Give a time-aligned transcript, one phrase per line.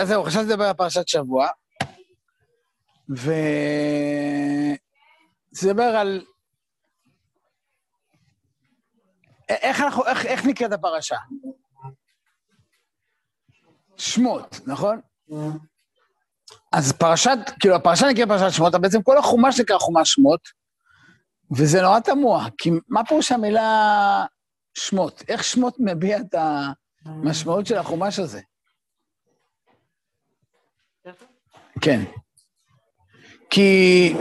[0.00, 1.48] אז זהו, חשבתי לדבר על פרשת שבוע,
[3.16, 3.32] ו...
[5.62, 6.24] לדבר על...
[9.48, 11.16] איך, אנחנו, איך, איך נקראת הפרשה?
[13.96, 15.00] שמות, נכון?
[16.72, 20.40] אז פרשת, כאילו, הפרשה נקראת פרשת שמות, אבל בעצם כל החומש נקרא חומש שמות,
[21.56, 24.24] וזה נורא תמוה, כי מה פירוש המילה
[24.74, 25.22] שמות?
[25.28, 26.34] איך שמות מביע את
[27.04, 28.40] המשמעות של החומש הזה?
[31.80, 32.00] כן.
[33.50, 34.14] כי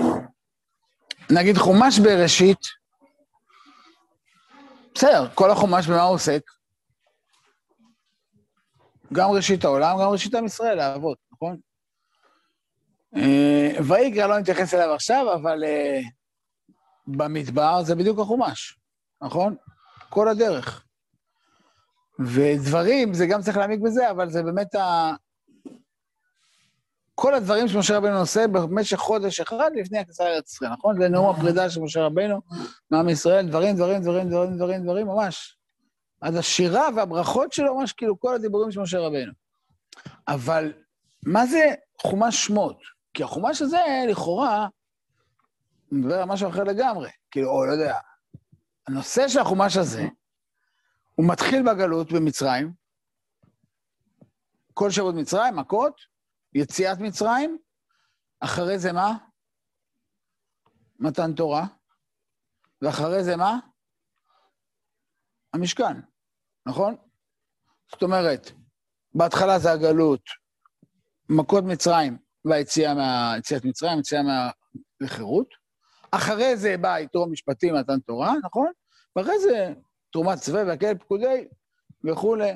[1.29, 2.57] נגיד חומש בראשית,
[4.95, 6.41] בסדר, כל החומש במה הוא עוסק?
[9.13, 11.57] גם ראשית העולם, גם ראשית עם ישראל, האבות, נכון?
[13.15, 15.99] אה, ויקרא לא נתייחס אליו עכשיו, אבל אה,
[17.07, 18.79] במדבר זה בדיוק החומש,
[19.21, 19.55] נכון?
[20.09, 20.85] כל הדרך.
[22.19, 24.75] ודברים, זה גם צריך להעמיק בזה, אבל זה באמת.
[27.21, 31.01] כל הדברים שמשה רבנו עושה במשך חודש אחד לפני הכניסה לארץ ישראל, נכון?
[31.01, 32.41] זה נאום הפרידה של משה רבנו
[32.91, 35.57] מעם ישראל, דברים, דברים, דברים, דברים, דברים, דברים, ממש.
[36.21, 39.31] אז השירה והברכות שלו, ממש כאילו כל הדיבורים של משה רבנו.
[40.27, 40.73] אבל
[41.25, 42.77] מה זה חומש שמות?
[43.13, 44.67] כי החומש הזה, לכאורה,
[45.91, 47.09] מדבר על משהו אחר לגמרי.
[47.31, 47.97] כאילו, או לא יודע,
[48.87, 50.07] הנושא של החומש הזה,
[51.15, 52.71] הוא מתחיל בגלות במצרים,
[54.73, 56.10] כל שבוע מצרים, מכות,
[56.53, 57.57] יציאת מצרים,
[58.39, 59.17] אחרי זה מה?
[60.99, 61.65] מתן תורה,
[62.81, 63.59] ואחרי זה מה?
[65.53, 66.01] המשכן,
[66.67, 66.95] נכון?
[67.91, 68.51] זאת אומרת,
[69.15, 70.21] בהתחלה זה הגלות,
[71.29, 73.33] מכות מצרים והיציאה מה...
[73.37, 74.49] יציאת מצרים, יציאה מה...
[75.01, 75.47] לחירות.
[76.11, 78.71] אחרי זה בא איתו משפטים, מתן תורה, נכון?
[79.15, 79.73] ואחרי זה
[80.11, 81.47] תרומת צבא והכלב פקודי
[82.03, 82.51] וכולי,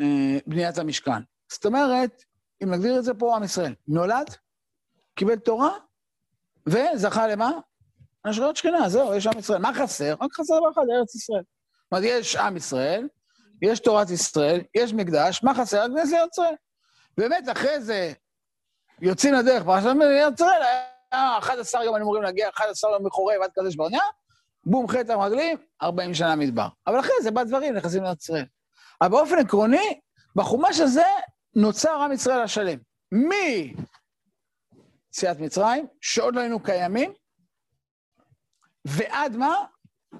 [0.00, 1.22] אה, בניית המשכן.
[1.52, 2.22] זאת אומרת,
[2.62, 4.36] אם נגדיר את זה פה, עם ישראל נולד,
[5.14, 5.70] קיבל תורה,
[6.66, 7.50] וזכה למה?
[8.26, 9.60] נשרות שכנה, זהו, יש עם ישראל.
[9.60, 10.14] מה חסר?
[10.20, 11.42] רק חסר דבר אחד, ארץ ישראל.
[11.42, 13.08] זאת אומרת, יש עם ישראל,
[13.62, 15.82] יש תורת ישראל, יש מקדש, מה חסר?
[15.82, 16.54] רק כנסת לארץ ישראל.
[17.18, 18.12] באמת, אחרי זה
[19.00, 20.62] יוצאים לדרך, פרשת ארץ ישראל,
[21.12, 24.02] היה 11 יום, היינו אמורים להגיע, 11 יום מחורב עד קדש ברניה,
[24.66, 26.68] בום, חטא המרגלים, 40 שנה מדבר.
[26.86, 28.46] אבל אחרי זה בא דברים, נכנסים לארץ ישראל.
[29.00, 30.00] אבל באופן עקרוני,
[30.36, 31.04] בחומש הזה
[31.56, 32.78] נוצר עם ישראל השלם.
[35.12, 37.12] מיציאת מצרים, שעוד לא היינו קיימים,
[38.84, 39.54] ועד מה?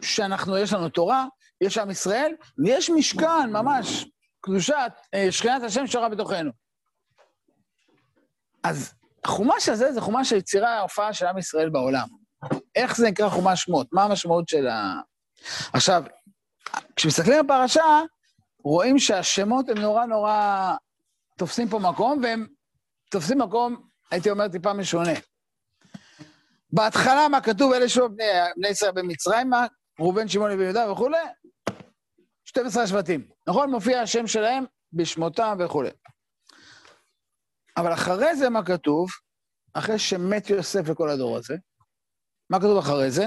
[0.02, 1.26] שאנחנו, יש לנו תורה,
[1.60, 2.34] יש עם ישראל,
[2.64, 4.06] ויש משכן, ממש,
[4.40, 6.50] קדושת, אה, שכינת השם שורה בתוכנו.
[8.62, 12.06] אז החומש הזה זה חומש היצירה ההופעה של עם ישראל בעולם.
[12.76, 13.86] איך זה נקרא חומש שמות?
[13.92, 15.00] מה המשמעות של ה...
[15.72, 16.02] עכשיו,
[16.96, 18.00] כשמסתכלים על הפרשה,
[18.64, 20.74] רואים שהשמות הם נורא נורא
[21.36, 22.46] תופסים פה מקום, והם
[23.10, 25.12] תופסים מקום, הייתי אומר, טיפה משונה.
[26.72, 28.24] בהתחלה, מה כתוב, אלה שוב בני,
[28.56, 29.66] בני ישראל במצרימה,
[30.00, 31.18] ראובן, שמעון ויהודה וכולי,
[32.44, 33.28] 12 שבטים.
[33.48, 33.70] נכון?
[33.70, 35.90] מופיע השם שלהם בשמותם וכולי.
[37.76, 39.08] אבל אחרי זה, מה כתוב?
[39.74, 41.56] אחרי שמת יוסף וכל הדור הזה,
[42.50, 43.26] מה כתוב אחרי זה?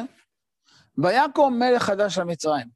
[1.04, 2.68] ויקום מלך חדש על מצרים.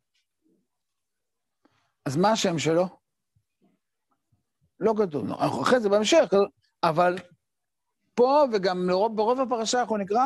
[2.05, 3.00] אז מה השם שלו?
[4.81, 6.23] לא כתוב, אנחנו אחרי זה בהמשך,
[6.83, 7.15] אבל
[8.15, 10.25] פה וגם לרוב, ברוב הפרשה אנחנו נקרא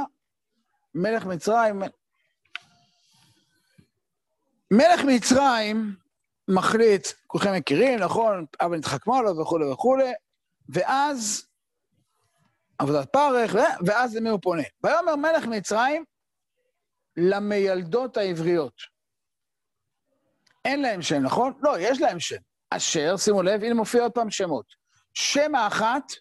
[0.96, 1.82] מלך מצרים.
[4.72, 5.96] מלך מצרים
[6.48, 10.14] מחליט, כולכם מכירים, נכון, אבל נתחכמה לו וכולי וכולי,
[10.70, 11.48] ואז
[12.80, 13.56] עבודת פרך,
[13.86, 14.64] ואז למי הוא פונה?
[14.84, 16.06] ויאמר מלך מצרים
[17.18, 18.74] למיילדות העבריות.
[20.66, 21.54] אין להם שם, נכון?
[21.62, 22.42] לא, יש להם שם.
[22.76, 24.66] אשר, שימו לב, הנה מופיע עוד פעם שמות.
[25.14, 26.12] שם האחת,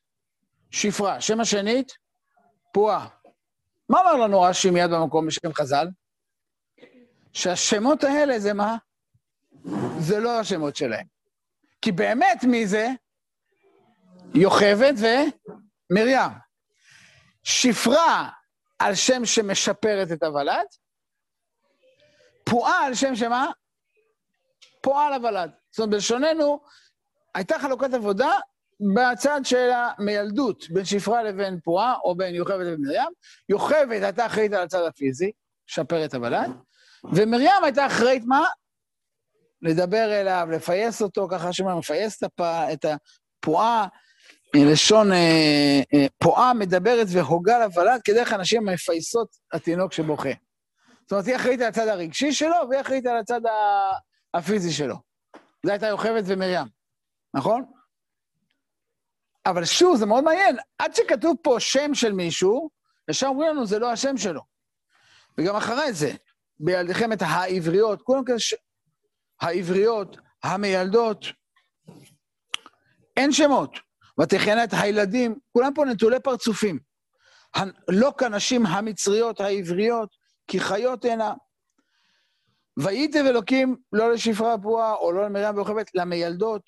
[0.70, 1.20] שפרה.
[1.20, 1.92] שם השנית,
[2.72, 3.08] פועה.
[3.88, 5.86] מה אמר לנו רש"י מיד במקום בשם חז"ל?
[7.32, 8.76] שהשמות האלה זה מה?
[9.98, 11.06] זה לא השמות שלהם.
[11.82, 12.88] כי באמת מי זה?
[14.34, 14.92] יוכבד
[15.90, 16.30] ומרים.
[17.42, 18.30] שפרה
[18.78, 20.66] על שם שמשפרת את הוולד,
[22.44, 23.50] פועה על שם שמה?
[24.84, 25.50] פועל הוולד.
[25.70, 26.60] זאת אומרת, בלשוננו,
[27.34, 28.30] הייתה חלוקת עבודה
[28.94, 33.08] בצד של המילדות, בין שפרה לבין פועה, או בין יוכבד לבין מרים.
[33.48, 35.30] יוכבד הייתה אחראית על הצד הפיזי,
[35.70, 36.50] לשפר את הוולד,
[37.12, 38.44] ומרים הייתה אחראית מה?
[39.62, 42.22] לדבר אליו, לפייס אותו, ככה שאומרים, מפייס
[42.72, 43.86] את הפועה,
[44.54, 50.30] לשון אה, אה, פועה מדברת והוגה לוולד, כדרך אנשים מפייסות התינוק שבוכה.
[51.02, 53.40] זאת אומרת, היא אחראית על הצד הרגשי שלו, והיא אחראית על הצד
[54.34, 54.96] הפיזי שלו.
[55.66, 56.66] זו הייתה יוכבד ומרים,
[57.34, 57.64] נכון?
[59.46, 62.70] אבל שוב, זה מאוד מעניין, עד שכתוב פה שם של מישהו,
[63.10, 64.42] ישר אומרים לנו, זה לא השם שלו.
[65.38, 66.12] וגם אחרי זה,
[66.60, 68.54] בילדיכם את העבריות, כולם כזה, ש...
[69.40, 71.24] העבריות, המיילדות,
[73.16, 73.78] אין שמות.
[74.20, 76.78] ותכן את הילדים, כולם פה נטולי פרצופים.
[77.88, 80.16] לא כנשים המצריות, העבריות,
[80.46, 81.32] כי חיות הנה.
[82.76, 86.62] וייטב אלוקים לא לשפרה פרועה או לא למרים ויוכבת, למיילדות.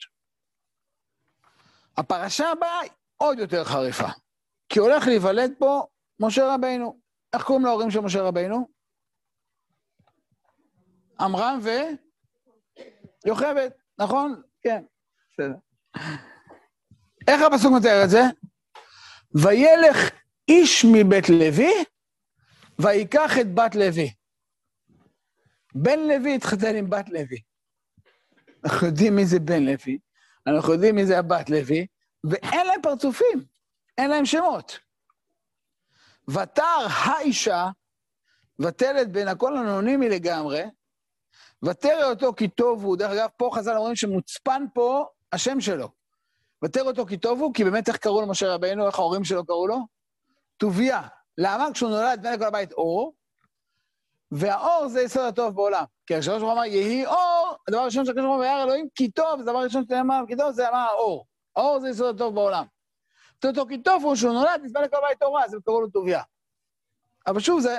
[1.96, 4.08] הפרשה הבאה היא עוד יותר חריפה,
[4.68, 5.86] כי הולך להיוולד פה
[6.20, 7.00] משה רבינו.
[7.34, 8.68] איך קוראים להורים של משה רבינו?
[11.20, 11.60] עמרם
[13.24, 14.42] ויוכבד, נכון?
[14.62, 14.84] כן,
[15.32, 15.54] בסדר.
[17.28, 18.20] איך הפסוק מתאר את זה?
[19.34, 20.10] וילך
[20.48, 21.72] איש מבית לוי,
[22.78, 24.14] ויקח את בת לוי.
[25.78, 27.42] בן לוי התחתן עם בת לוי.
[28.64, 29.98] אנחנו יודעים מי זה בן לוי,
[30.46, 31.86] אנחנו יודעים מי זה הבת לוי,
[32.30, 33.44] ואין להם פרצופים,
[33.98, 34.78] אין להם שמות.
[36.28, 37.66] ותר האישה,
[38.58, 40.64] ותלת בין הכל אנונימי לגמרי,
[41.62, 45.88] ותרא אותו כי טוב הוא, דרך אגב, פה חז"ל אומרים שמוצפן פה השם שלו.
[46.64, 49.66] ותרא אותו כי טוב הוא, כי באמת איך קראו למשה רבינו, איך ההורים שלו קראו
[49.66, 49.78] לו?
[50.56, 51.02] טוביה.
[51.38, 51.68] למה?
[51.74, 53.14] כשהוא נולד בן לכל הבית אור,
[54.30, 55.84] והאור זה יסוד הטוב בעולם.
[56.06, 59.10] כי הקדוש ברוך הוא אמר, יהי אור, הדבר הראשון שהקדוש ברוך הוא אמר, אלוהים כי
[59.10, 61.26] טוב, זה הדבר הראשון שנאמר כי טוב, זה אמר האור.
[61.56, 62.64] האור זה יסוד הטוב בעולם.
[63.44, 66.22] אותו כי טוב הוא שהוא נולד, נסבל לכל בית תורה, אז הם קראו לו טוביה.
[67.26, 67.78] אבל שוב, זה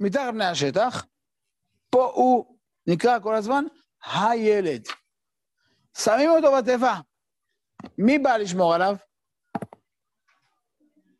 [0.00, 1.06] מתחת פני השטח.
[1.90, 3.64] פה הוא נקרא כל הזמן
[4.04, 4.86] הילד.
[5.98, 7.00] שמים אותו בתיבה.
[7.98, 8.96] מי בא לשמור עליו?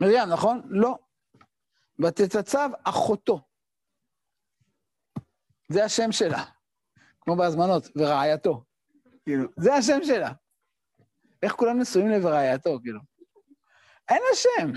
[0.00, 0.62] מרים, נכון?
[0.69, 0.99] לא.
[1.99, 3.45] ותצצב אחותו.
[5.68, 6.44] זה השם שלה,
[7.20, 8.64] כמו בהזמנות, ורעייתו.
[9.24, 10.32] כאילו, זה השם שלה.
[11.42, 13.00] איך כולם נשואים לברעייתו, כאילו?
[14.08, 14.72] אין לה שם.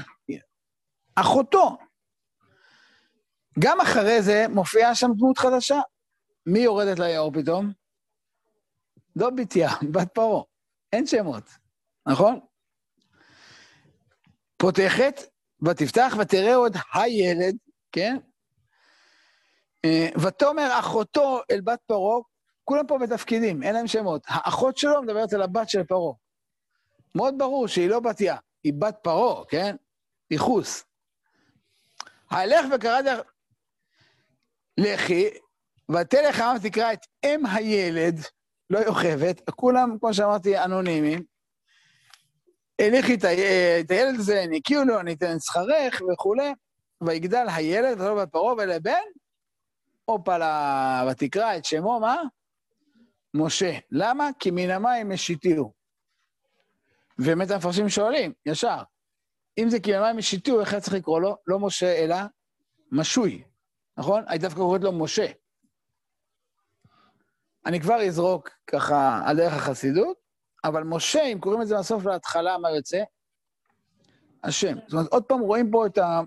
[1.15, 1.77] אחותו.
[3.59, 5.79] גם אחרי זה מופיעה שם דמות חדשה.
[6.45, 7.73] מי יורדת ליאור פתאום?
[9.15, 10.43] לא בתיה, בת פרעה.
[10.93, 11.43] אין שמות,
[12.07, 12.39] נכון?
[14.57, 15.21] פותחת,
[15.67, 17.55] ותפתח ותראה עוד הילד,
[17.91, 18.17] כן?
[19.85, 22.21] אה, ותאמר אחותו אל בת פרעה,
[22.63, 24.23] כולם פה בתפקידים, אין להם שמות.
[24.27, 26.13] האחות שלו מדברת על הבת של פרעה.
[27.15, 29.75] מאוד ברור שהיא לא בתיה, היא בת פרעה, כן?
[30.31, 30.85] ייחוס.
[32.29, 33.05] הלך וקראת
[34.77, 35.29] לכי,
[35.91, 38.19] ותלך העם תקרא את אם הילד,
[38.69, 41.23] לא יוכבת, כולם, כמו שאמרתי, אנונימיים.
[42.81, 43.23] הליכי את
[43.91, 46.53] הילד הזה, ניקיו לו, ניתן שכרך וכולי,
[47.01, 49.01] ויגדל הילד, ולא בת פרעה ולבן,
[50.11, 52.17] הופה לה, ותקרא את שמו, מה?
[53.33, 53.77] משה.
[53.91, 54.29] למה?
[54.39, 55.73] כי מן המים משיתיהו.
[57.19, 58.77] ובאמת המפרשים שואלים, ישר,
[59.57, 61.37] אם זה כי מן המים משיתיהו, איך היה צריך לקרוא לו?
[61.47, 62.15] לא משה, אלא
[62.91, 63.43] משוי,
[63.97, 64.23] נכון?
[64.27, 65.25] היית דווקא קוראת לו משה.
[67.65, 70.17] אני כבר אזרוק ככה על דרך החסידות,
[70.63, 72.97] אבל משה, אם קוראים את זה מהסוף להתחלה, מה יוצא?
[74.43, 74.75] השם.
[74.87, 76.21] זאת אומרת, עוד פעם רואים פה את ה...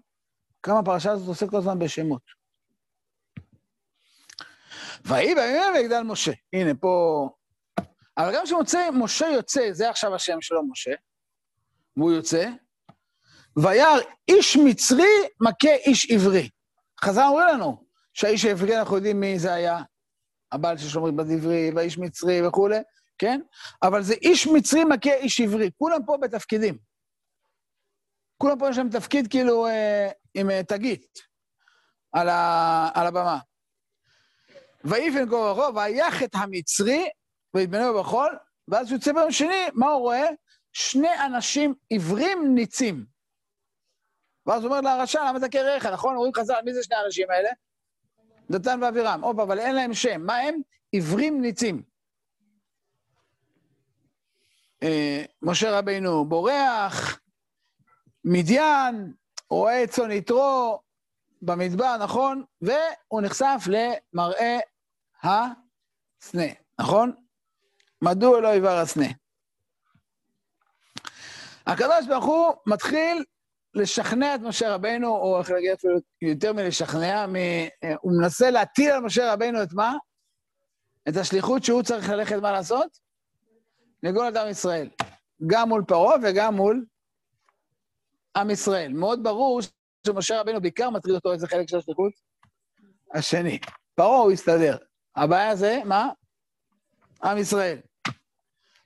[0.63, 2.42] כמה הפרשה הזאת עושה כל הזמן בשמות.
[5.05, 6.33] ויהי בימים ויגדל משה.
[6.53, 7.29] הנה, פה...
[8.19, 10.91] אבל גם כשמשה יוצא, זה עכשיו השם שלו, משה,
[11.97, 12.51] והוא יוצא,
[13.57, 13.97] וירא
[14.29, 16.49] איש מצרי מכה איש עברי.
[17.05, 19.79] חז"ל אומרים לנו שהאיש העברי, אנחנו יודעים מי זה היה,
[20.53, 22.79] הבעל של שלומית בדברי, והאיש מצרי וכולי,
[23.19, 23.41] כן?
[23.83, 26.79] אבל זה איש מצרי מכה איש עברי, כולם פה בתפקידים.
[28.39, 31.19] כולם פה יש להם תפקיד כאילו אה, עם אה, תגית
[32.13, 33.39] על, ה, על הבמה.
[34.85, 37.09] ויפן גוררו, ויח את המצרי,
[37.55, 40.29] ויתבנהו בחול, ואז יוצא ביום שני, מה הוא רואה?
[40.73, 43.05] שני אנשים עיוורים ניצים.
[44.47, 45.87] ואז הוא אומר לרשע, למה אתה קרח?
[45.87, 46.17] נכון?
[46.17, 47.51] אומרים חז"ל, מי זה שני האנשים האלה?
[48.51, 49.25] דתן ואבירם.
[49.25, 50.21] הופה, אבל אין להם שם.
[50.27, 50.61] מה הם?
[50.93, 51.83] עיוורים ניצים.
[54.83, 57.21] אה, משה רבינו בורח,
[58.25, 59.13] מדיין,
[59.51, 60.81] רואה צאן יתרו
[61.43, 62.45] במדבר, נכון?
[62.61, 64.59] והוא נחשף למראה
[65.23, 67.13] הסנה, נכון?
[68.03, 69.07] מדוע לא יבר הסנה?
[71.67, 73.25] הקדוש ברוך הוא מתחיל
[73.75, 77.35] לשכנע את משה רבינו, או איך להגיד אפילו יותר מלשכנע, מ...
[78.01, 79.95] הוא מנסה להטיל על משה רבינו את מה?
[81.09, 82.99] את השליחות שהוא צריך ללכת מה לעשות?
[84.03, 84.91] לגאול את עם ישראל.
[85.47, 86.85] גם מול פרעה וגם מול
[88.37, 88.93] עם ישראל.
[88.93, 89.61] מאוד ברור
[90.07, 92.13] שמשה רבינו בעיקר מטריד אותו איזה חלק של השליחות?
[93.15, 93.59] השני.
[93.95, 94.77] פרעה הוא יסתדר.
[95.17, 96.09] הבעיה זה, מה?
[97.23, 97.79] עם ישראל.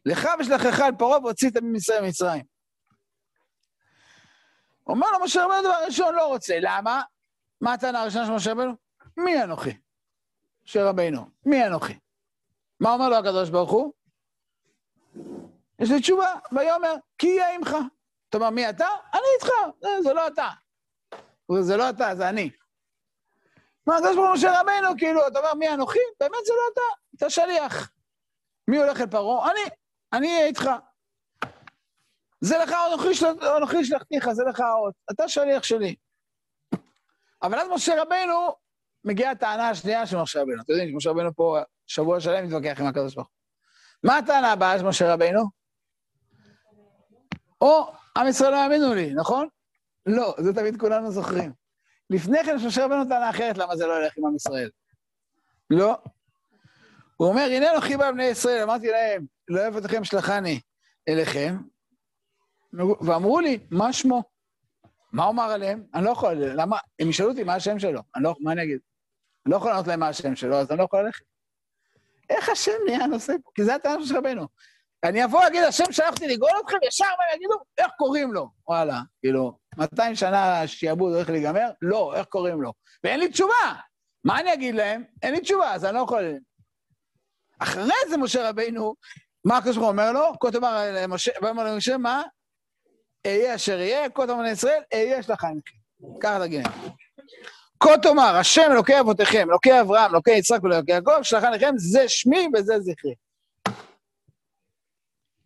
[0.06, 2.44] לך ושלחך על פרעה והוציא את עם ישראל ממצרים.
[4.86, 6.56] אומר לו משה רבנו דבר ראשון, לא רוצה.
[6.60, 7.02] למה?
[7.60, 8.72] מה הטענה הראשונה של משה רבנו?
[9.16, 9.76] מי אנוכי?
[10.66, 11.98] משה רבינו, מי אנוכי?
[12.80, 13.92] מה אומר לו הקדוש ברוך הוא?
[15.78, 17.76] יש לי תשובה, ויאמר, כי יהיה עמך.
[18.28, 18.88] אתה אומר, מי אתה?
[19.12, 19.48] אני איתך,
[19.80, 20.48] זה, זה לא אתה.
[21.60, 22.50] זה לא אתה, זה אני.
[23.86, 25.98] מה, הקדוש ברוך הוא משה רבינו, כאילו, אתה אומר, מי אנוכי?
[26.20, 26.80] באמת זה לא אתה,
[27.16, 27.90] אתה שליח.
[28.68, 29.50] מי הולך אל פרעה?
[29.50, 29.60] אני,
[30.12, 30.70] אני אהיה איתך.
[32.40, 32.74] זה לך
[33.56, 34.94] אנוכי שלחתיך, זה לך האות.
[35.10, 35.94] אתה שליח שלי.
[37.42, 38.54] אבל אז משה רבינו,
[39.04, 40.62] מגיעה הטענה השנייה של משה רבינו.
[40.62, 44.10] אתם יודעים שמשה רבינו פה שבוע שלם מתווכח עם הקדוש ברוך הוא.
[44.10, 45.40] מה הטענה הבאה של משה רבינו?
[47.60, 49.48] או, עם ישראל לא יאמינו לי, נכון?
[50.06, 51.65] לא, זה תמיד כולנו זוכרים.
[52.10, 54.70] לפני כן יש משה רבינו טענה אחרת למה זה לא ילך עם עם ישראל.
[55.70, 55.98] לא.
[57.16, 60.60] הוא אומר, הנה אנוכי בא בני ישראל, אמרתי להם, לא אוהב אתכם שלחני
[61.08, 61.56] אליכם,
[63.00, 64.22] ואמרו לי, מה שמו?
[65.12, 65.86] מה הוא אמר עליהם?
[65.94, 66.78] אני לא יכול, למה?
[66.98, 68.78] הם ישאלו אותי מה השם שלו, אני לא, מה אני אגיד?
[69.46, 71.24] אני לא יכול לענות להם מה השם שלו, אז אני לא יכול ללכת.
[72.30, 73.50] איך השם נהיה הנושא פה?
[73.54, 74.46] כי זה הטענה של רבנו.
[75.04, 78.48] אני אבוא להגיד, השם שלח אותי לגאול אתכם, ישר הם יגידו, איך קוראים לו?
[78.68, 81.70] וואלה, כאילו, 200 שנה שיעבוד הולך להיגמר?
[81.82, 82.72] לא, איך קוראים לו?
[83.04, 83.74] ואין לי תשובה.
[84.24, 85.04] מה אני אגיד להם?
[85.22, 86.34] אין לי תשובה, אז אני לא יכול...
[87.58, 88.94] אחרי זה משה רבינו,
[89.44, 90.32] מה הקדוש ברוך הוא אומר לו?
[90.40, 92.22] כה תאמר למשה, ואומר למשה, מה?
[93.26, 95.60] אהיה אשר יהיה, כה תאמר לישראל, אהיה שלחיים.
[96.20, 96.90] ככה תגיד להם.
[97.80, 102.48] כה תאמר, השם אלוקי אבותיכם, אלוקי אברהם, אלוקי יצחק ואלוקי יעקב, שלחן לכם, זה שמי
[102.54, 103.14] וזה זכרי.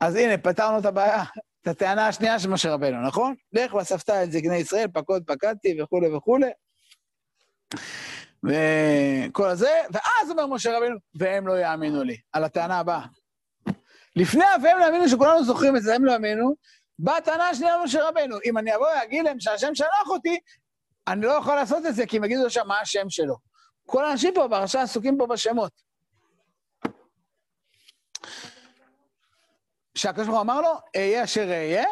[0.00, 1.23] אז הנה, פתרנו את הבעיה,
[1.62, 3.35] את הטענה השנייה של משה רבנו, נכון?
[3.52, 6.50] לך ואספת את זקני ישראל, פקוד פקדתי וכולי וכולי.
[8.45, 13.07] וכל הזה, ואז אומר משה רבנו, והם לא יאמינו לי, על הטענה הבאה.
[14.16, 16.54] לפני והם לא יאמינו, שכולנו זוכרים את זה, הם לא יאמינו,
[16.99, 20.38] באה הטענה השנייה למשה רבנו, אם אני אבוא ואגיד להם שהשם שלח אותי,
[21.09, 23.37] אני לא יכול לעשות את זה, כי הם יגידו לשם מה השם שלו.
[23.87, 25.73] כל האנשים פה בפרשה עסוקים פה בשמות.
[30.00, 31.85] שהקדוש ברוך הוא אמר לו, אהיה אשר אהיה,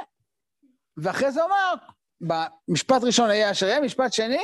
[0.96, 1.74] ואחרי זה אמר,
[2.20, 4.42] במשפט ראשון אהיה אשר אהיה, משפט שני,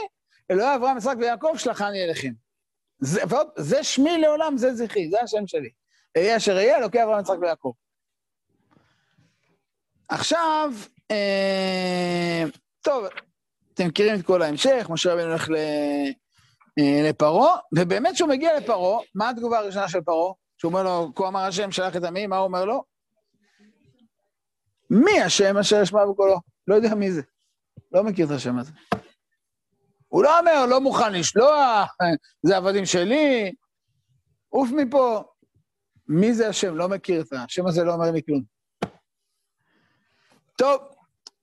[0.51, 2.33] אלוהי אברהם, יצחק ויעקב, שלחני אליכם.
[2.99, 5.71] זה, ועוד, זה שמי לעולם, זה זכרי, זה השם שלי.
[6.17, 7.73] אהיה אשר אהיה, אלוקי אברהם, יצחק ויעקב.
[10.09, 10.73] עכשיו,
[11.11, 12.45] אה,
[12.83, 13.05] טוב,
[13.75, 19.31] אתם מכירים את כל ההמשך, משה רבינו הולך אה, לפרעה, ובאמת כשהוא מגיע לפרעה, מה
[19.31, 20.33] התגובה הראשונה של פרעה?
[20.57, 22.94] שהוא אומר לו, כה אמר השם שלח את עמי, מה הוא אומר לו?
[24.95, 26.41] מי השם אשר ישמע בקולו?
[26.67, 27.23] לא יודע מי זה.
[27.93, 28.73] לא מכיר את השם הזה.
[30.09, 31.97] הוא לא אומר, לא מוכן לשלוח,
[32.43, 33.53] זה עבדים שלי,
[34.49, 35.23] עוף מפה.
[36.09, 36.77] מי זה השם?
[36.77, 38.43] לא מכיר את השם הזה, לא אומר לי כלום.
[40.57, 40.81] טוב,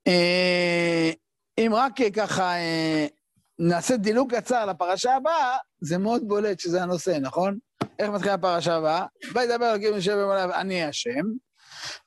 [0.07, 1.11] אה,
[1.57, 3.07] אם רק ככה אה,
[3.59, 7.57] נעשה דילוג קצר לפרשה הבאה, זה מאוד בולט שזה הנושא, נכון?
[7.99, 9.05] איך מתחילה הפרשה הבאה?
[9.33, 11.25] וידבר אלוקים יושב במולד, אני השם.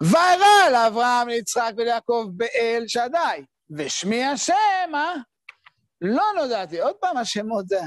[0.03, 3.45] וירא לאברהם, ליצחק וליעקב באל שדי.
[3.71, 5.15] ושמי השם, אה?
[6.01, 6.81] לא נודעתי.
[6.81, 7.81] עוד פעם השמות זה...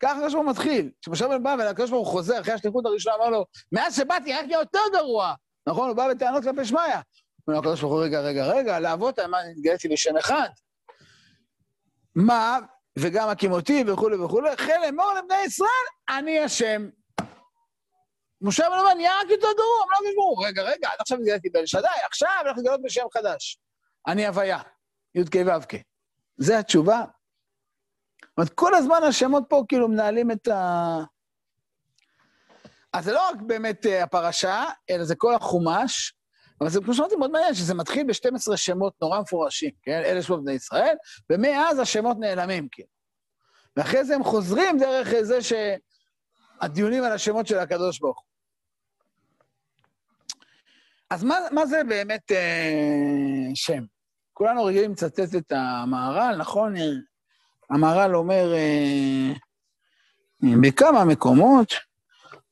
[0.00, 0.90] ככה הקדוש ברוך הוא מתחיל.
[1.02, 4.44] כשמשה רבנו בא והקדוש ברוך הוא חוזר אחרי השליחות הראשונה, אמר לו, מאז שבאתי רק
[4.48, 5.34] יותר גרוע.
[5.66, 5.88] נכון?
[5.88, 6.80] הוא בא בטענות כלפי שמיא.
[6.80, 7.02] אומר
[7.48, 10.48] לו הקדוש ברוך הוא, רגע, רגע, רגע, לאבות, מה, התגליתי בשם אחד.
[12.14, 12.58] מה,
[12.98, 15.68] וגם הקים אותי וכולי וכולי, חיל אמור לבני ישראל,
[16.08, 16.88] אני השם.
[18.44, 20.36] משה אומר, נהיה רק יותר גרוע, הם לא גמרו.
[20.36, 23.58] רגע, רגע, עד עכשיו התגליתי באל שדי, עכשיו אנחנו נגלות בשם חדש.
[24.06, 24.58] אני הוויה,
[25.14, 25.74] י"ק ו"ק.
[26.36, 27.04] זה התשובה.
[28.24, 30.98] זאת אומרת, כל הזמן השמות פה כאילו מנהלים את ה...
[32.92, 36.14] אז זה לא רק באמת אה, הפרשה, אלא זה כל החומש,
[36.60, 40.02] אבל זה כמו שאמרתי מאוד מעניין, שזה מתחיל ב-12 שמות נורא מפורשים, כן?
[40.04, 40.96] אלה שמות בני ישראל,
[41.30, 42.82] ומאז השמות נעלמים, כן.
[43.76, 48.33] ואחרי זה הם חוזרים דרך זה שהדיונים על השמות של הקדוש ברוך הוא.
[51.14, 53.84] אז מה, מה זה באמת אה, שם?
[54.32, 56.74] כולנו רגילים לצטט את המהר"ל, נכון?
[57.70, 59.32] המהר"ל אומר אה,
[60.62, 61.72] בכמה מקומות,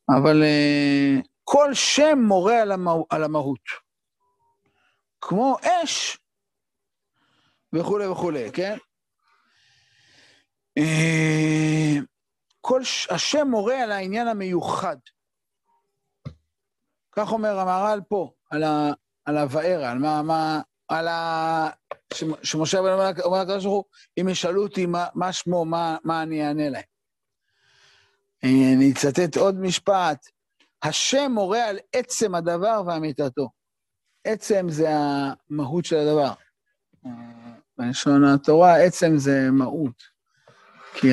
[0.08, 1.14] אבל אה,
[1.44, 3.64] כל שם מורה על, המה, על המהות.
[5.20, 6.18] כמו אש
[7.72, 8.76] וכולי וכולי, כן?
[10.78, 11.94] אה,
[12.60, 14.96] כל השם מורה על העניין המיוחד.
[17.12, 18.92] כך אומר המהר"ל פה, על, ה,
[19.24, 21.68] על הבארה, על מה, מה, על ה...
[22.42, 23.84] שמשה רבנו אומר לקדוש ברוך הוא,
[24.20, 26.82] אם ישאלו אותי מה, מה שמו, מה, מה אני אענה להם.
[28.44, 30.26] אה, אני אצטט עוד משפט,
[30.82, 33.50] השם מורה על עצם הדבר ואמיתתו.
[34.24, 36.32] עצם זה המהות של הדבר.
[37.78, 40.02] בלשון התורה, עצם זה מהות.
[40.94, 41.08] כי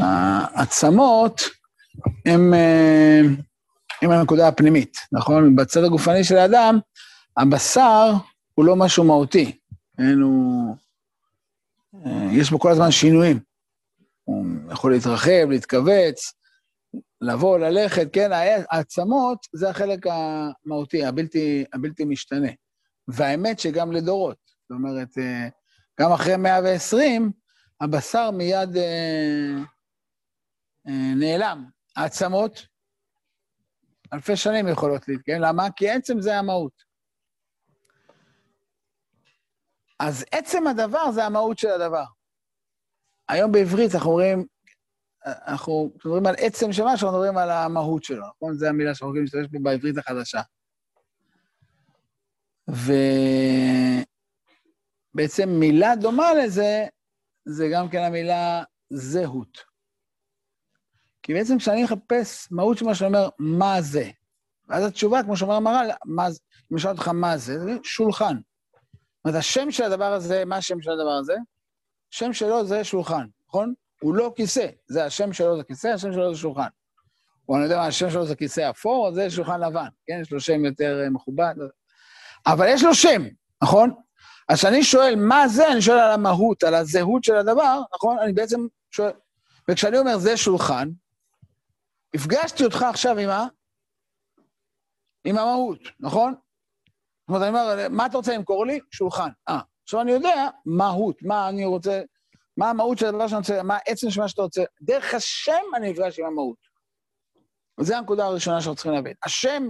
[0.00, 1.40] העצמות
[2.26, 2.54] הם,
[4.02, 5.56] הם הנקודה הפנימית, נכון?
[5.56, 6.78] בצד הגופני של האדם,
[7.36, 8.12] הבשר
[8.54, 9.58] הוא לא משהו מהותי.
[9.98, 10.76] אין, הוא...
[12.06, 13.40] אה, יש בו כל הזמן שינויים.
[14.24, 16.32] הוא יכול להתרחב, להתכווץ,
[17.20, 18.30] לבוא, ללכת, כן,
[18.70, 22.50] העצמות זה החלק המהותי, הבלתי, הבלתי משתנה.
[23.08, 25.48] והאמת שגם לדורות, זאת אומרת, אה,
[26.00, 27.32] גם אחרי 120,
[27.80, 29.56] הבשר מיד אה,
[31.16, 31.64] נעלם.
[31.96, 32.66] העצמות,
[34.12, 35.70] אלפי שנים יכולות להתקיים, למה?
[35.76, 36.82] כי עצם זה המהות.
[39.98, 42.04] אז עצם הדבר זה המהות של הדבר.
[43.28, 44.46] היום בעברית אנחנו אומרים,
[45.26, 48.54] אנחנו מדברים על עצם של משהו, אנחנו מדברים על המהות שלו, נכון?
[48.54, 50.40] זו המילה שאנחנו יכולים להשתמש בה בעברית החדשה.
[55.14, 56.86] ובעצם מילה דומה לזה,
[57.44, 59.71] זה גם כן המילה זהות.
[61.22, 64.10] כי בעצם כשאני מחפש מהות של מה שאני אומר, מה זה?
[64.68, 65.90] ואז התשובה, כמו שאומר המר"ל,
[66.72, 68.34] אם אשאל אותך מה זה, זה שולחן.
[68.34, 71.34] זאת אומרת, השם של הדבר הזה, מה השם של הדבר הזה?
[72.12, 73.74] השם שלו זה שולחן, נכון?
[74.02, 76.68] הוא לא כיסא, זה השם שלו זה כיסא, השם שלו זה שולחן.
[77.48, 80.18] או אני יודע מה, השם שלו זה כיסא אפור, זה שולחן לבן, כן?
[80.22, 81.54] יש לו שם יותר אה, מכובד.
[82.46, 83.22] אבל יש לו שם,
[83.62, 83.90] נכון?
[84.48, 88.18] אז כשאני שואל מה זה, אני שואל על המהות, על הזהות של הדבר, נכון?
[88.18, 89.10] אני בעצם שואל...
[89.70, 90.88] וכשאני אומר זה שולחן,
[92.14, 93.46] הפגשתי אותך עכשיו עם ה...
[95.24, 96.34] עם המהות, נכון?
[96.34, 98.80] זאת אומרת, אני אומר, מה אתה רוצה למכור לי?
[98.90, 99.28] שולחן.
[99.48, 102.02] אה, עכשיו אני יודע מהות, מה אני רוצה,
[102.56, 104.62] מה המהות של הדבר שאני רוצה, מה העצם של מה שאתה רוצה.
[104.82, 106.58] דרך השם אני נפגש עם המהות.
[107.80, 109.14] וזו הנקודה הראשונה שאנחנו צריכים להבין.
[109.24, 109.62] השם,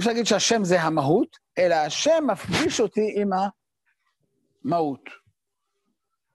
[0.00, 3.30] אפשר להגיד שהשם זה המהות, אלא השם מפגיש אותי עם
[4.64, 5.10] המהות.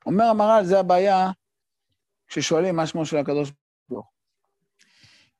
[0.06, 1.32] אומר המהר"ל, זה הבעיה
[2.28, 3.65] כששואלים מה שמו של הקדוש ברוך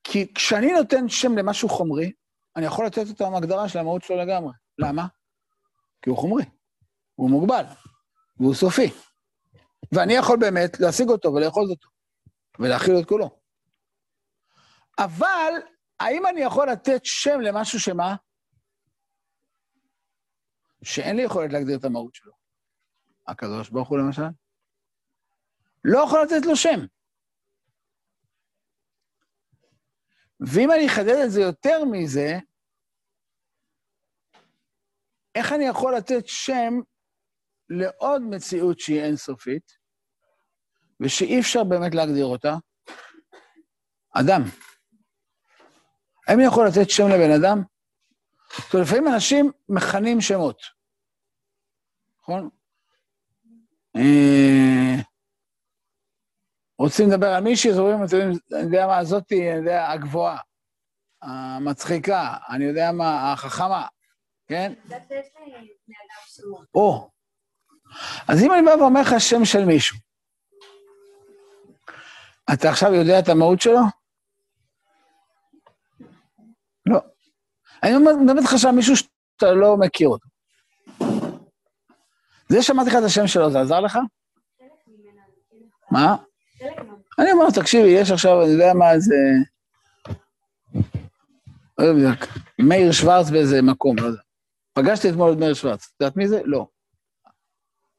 [0.08, 2.12] כי כשאני נותן שם למשהו חומרי,
[2.56, 4.54] אני יכול לתת אותו הגדרה של המהות שלו לגמרי.
[4.78, 5.08] למה?
[6.02, 6.44] כי הוא חומרי,
[7.16, 7.64] הוא מוגבל,
[8.38, 8.92] והוא סופי.
[9.92, 11.90] ואני יכול באמת להשיג אותו ולאכול אותו,
[12.60, 13.40] ולהכיל את כולו.
[15.00, 15.54] אבל,
[16.00, 18.16] האם אני יכול לתת שם למשהו שמה?
[20.84, 22.34] שאין לי יכולת להגדיר את המהות שלו.
[23.28, 24.22] הקדוש ברוך הוא למשל,
[25.84, 26.80] לא יכול לתת לו שם.
[30.40, 32.40] ואם אני אחדד את זה יותר מזה,
[35.36, 36.74] איך אני יכול לתת שם
[37.70, 39.78] לעוד מציאות שהיא אינסופית,
[41.00, 42.54] ושאי אפשר באמת להגדיר אותה?
[44.20, 44.42] אדם.
[46.28, 47.64] האם אני יכול לתת שם לבן אדם?
[48.64, 50.62] זאת אומרת, לפעמים אנשים מכנים שמות,
[52.22, 52.50] נכון?
[56.80, 57.98] רוצים לדבר על מישהי, אז אומרים,
[58.54, 60.38] אני יודע מה, זאתי, אני יודע, הגבוהה,
[61.22, 63.88] המצחיקה, אני יודע מה, החכמה,
[64.48, 64.74] כן?
[66.76, 67.10] או.
[68.28, 69.98] אז אם אני בא ואומר לך שם של מישהו,
[72.54, 73.80] אתה עכשיו יודע את המהות שלו?
[76.86, 77.00] לא.
[77.84, 80.28] אני מדבר איתך עכשיו מישהו שאתה לא מכיר אותו.
[82.50, 84.00] זה שמעתי לך את השם שלו, זה עזר לך?
[85.92, 86.16] מה?
[87.20, 89.16] אני אומר, תקשיבי, יש עכשיו, אני יודע מה זה...
[91.78, 92.10] לא יודע,
[92.60, 94.22] מאיר שוורץ באיזה מקום, לא יודע.
[94.74, 95.92] פגשתי אתמול את מאיר שוורץ.
[95.96, 96.42] את יודעת מי זה?
[96.46, 96.68] לא.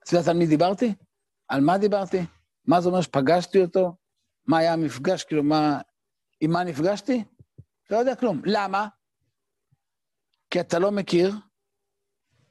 [0.05, 0.95] את יודעת על מי דיברתי?
[1.49, 2.21] על מה דיברתי?
[2.67, 3.97] מה זה אומר שפגשתי אותו?
[4.47, 5.25] מה היה המפגש?
[5.25, 5.81] כאילו, מה...
[6.41, 7.25] עם מה נפגשתי?
[7.91, 8.43] לא יודע כלום.
[8.45, 8.89] למה?
[10.51, 11.35] כי אתה לא מכיר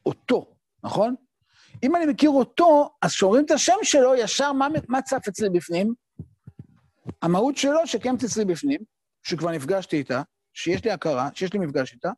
[0.06, 1.15] אותו, נכון?
[1.84, 6.05] אם אני מכיר אותו, אז כשאומרים את השם שלו, ישר מה, מה צף אצלי בפנים?
[7.22, 8.80] המהות שלו שקיימת אצלי בפנים,
[9.24, 10.22] שכבר נפגשתי איתה,
[10.54, 12.10] שיש לי הכרה, שיש לי מפגש איתה,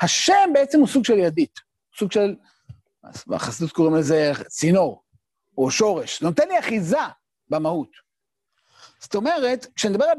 [0.00, 1.60] השם בעצם הוא סוג של ידית,
[1.98, 2.34] סוג של,
[3.26, 5.02] בחסידות קוראים לזה צינור,
[5.58, 6.98] או שורש, נותן לי אחיזה
[7.48, 7.88] במהות.
[9.00, 10.18] זאת אומרת, כשנדבר על,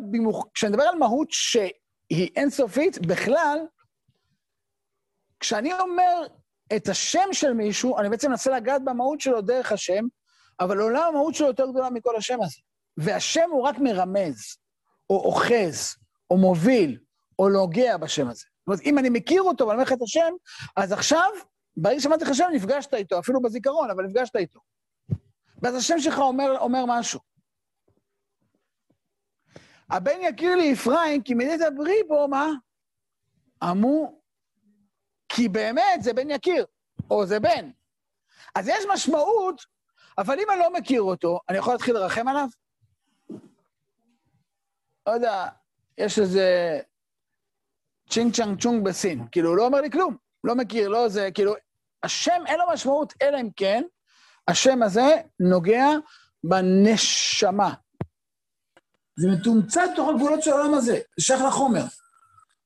[0.54, 3.58] כשנדבר על מהות שהיא אינסופית, בכלל,
[5.40, 6.28] כשאני אומר
[6.76, 10.06] את השם של מישהו, אני בעצם מנסה לגעת במהות שלו דרך השם,
[10.60, 12.62] אבל לעולם המהות שלו יותר גדולה מכל השם הזה.
[12.98, 14.58] והשם הוא רק מרמז,
[15.10, 15.96] או אוחז,
[16.30, 17.00] או מוביל,
[17.40, 18.44] או נוגע בשם הזה.
[18.44, 20.34] זאת אומרת, אם אני מכיר אותו ואני אומר לך את השם,
[20.76, 21.30] אז עכשיו,
[21.78, 24.60] ברגע שמעתי לך שם, נפגשת איתו, אפילו בזיכרון, אבל נפגשת איתו.
[25.62, 27.20] ואז השם שלך אומר, אומר משהו.
[29.90, 32.48] הבן יכיר לי אפרים, כי מדי דברי בו, מה?
[33.64, 34.22] אמרו,
[35.30, 36.66] כי באמת זה בן יקיר,
[37.12, 37.72] או זה בן.
[38.56, 39.66] אז יש משמעות,
[40.18, 42.48] אבל אם אני לא מכיר אותו, אני יכול להתחיל לרחם עליו?
[45.08, 45.48] לא יודע,
[45.98, 46.80] יש איזה
[48.10, 51.54] צ'ינג צ'אנג צ'ונג בסין, כאילו, הוא לא אומר לי כלום, לא מכיר, לא זה, כאילו,
[52.04, 53.84] השם אין לו משמעות, אלא אם כן,
[54.48, 55.86] השם הזה נוגע
[56.44, 57.74] בנשמה.
[59.20, 61.84] זה מתומצת בתוך הגבולות של העולם הזה, זה שייך לחומר.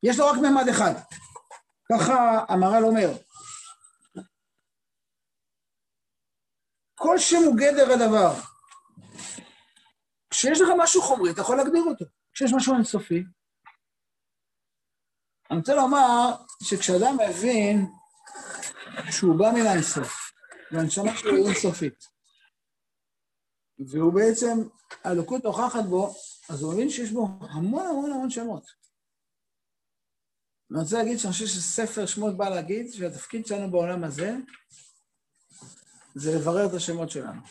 [0.03, 0.93] יש לו רק ממד אחד.
[1.91, 3.09] ככה המהר"ל אומר.
[6.95, 8.33] כל שם הוא גדר הדבר.
[10.29, 12.05] כשיש לך משהו חומרי, אתה יכול להגדיר אותו.
[12.33, 13.23] כשיש משהו אינסופי,
[15.51, 17.85] אני רוצה לומר שכשאדם מבין
[19.11, 20.31] שהוא בא מן האינסוף,
[20.71, 22.07] והנשמה שלו היא אינסופית,
[23.79, 24.57] והוא בעצם,
[25.03, 26.15] האלוקות נוכחת בו,
[26.49, 28.65] אז הוא מבין שיש בו המון המון המון שמות.
[30.71, 34.31] אני רוצה להגיד שאני חושב שספר שמות בא להגיד שהתפקיד שלנו בעולם הזה
[36.15, 37.41] זה לברר את השמות שלנו.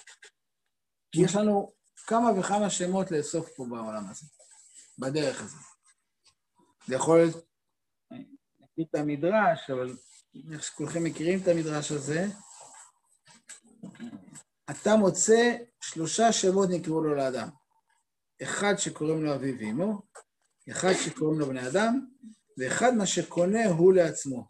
[1.12, 1.72] כי יש לנו
[2.06, 4.26] כמה וכמה שמות לאסוף פה בעולם הזה,
[4.98, 5.60] בדרך הזאת.
[6.86, 7.44] זה יכול להיות,
[8.10, 8.24] אני
[8.74, 9.96] אגיד את המדרש, אבל
[10.52, 12.26] איך שכולכם מכירים את המדרש הזה,
[14.70, 17.48] אתה מוצא שלושה שמות נקראו לו לאדם.
[18.42, 20.02] אחד שקוראים לו אביו ואמו,
[20.70, 22.06] אחד שקוראים לו בני אדם,
[22.58, 24.48] ואחד מה שקונה הוא לעצמו.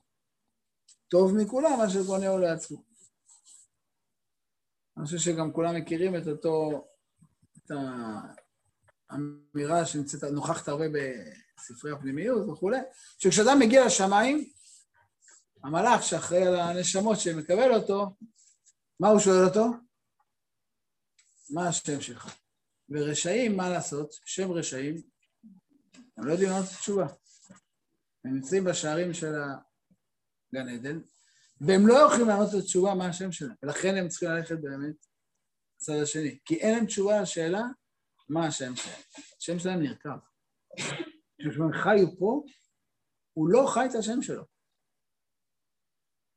[1.09, 2.83] טוב מכולם מה שקונה הוא לעצמו.
[4.97, 6.85] אני חושב שגם כולם מכירים את אותו,
[7.57, 7.71] את
[9.11, 12.79] האמירה שנמצאת, נוכחת הרבה בספרי הפנימיות וכולי,
[13.19, 14.51] שכשאדם מגיע לשמיים,
[15.65, 18.17] המלאך שאחראי על הנשמות שמקבל אותו,
[19.01, 19.67] מה הוא שואל אותו?
[21.51, 22.35] מה השם שלך?
[22.91, 24.11] ורשעים, מה לעשות?
[24.25, 25.03] שם רשעים,
[26.17, 27.07] הם לא יודעים לענות תשובה.
[28.25, 31.01] הם נמצאים בשערים של הגן עדן,
[31.61, 35.07] והם לא יכולים לענות את התשובה מה השם שלהם, ולכן הם צריכים ללכת באמת
[35.77, 36.39] לצד השני.
[36.45, 37.63] כי אין להם תשובה לשאלה
[38.29, 39.01] מה השם שלהם.
[39.39, 40.19] השם שלהם נרקב.
[41.39, 42.43] כשהם חיו פה,
[43.33, 44.45] הוא לא חי את השם שלו.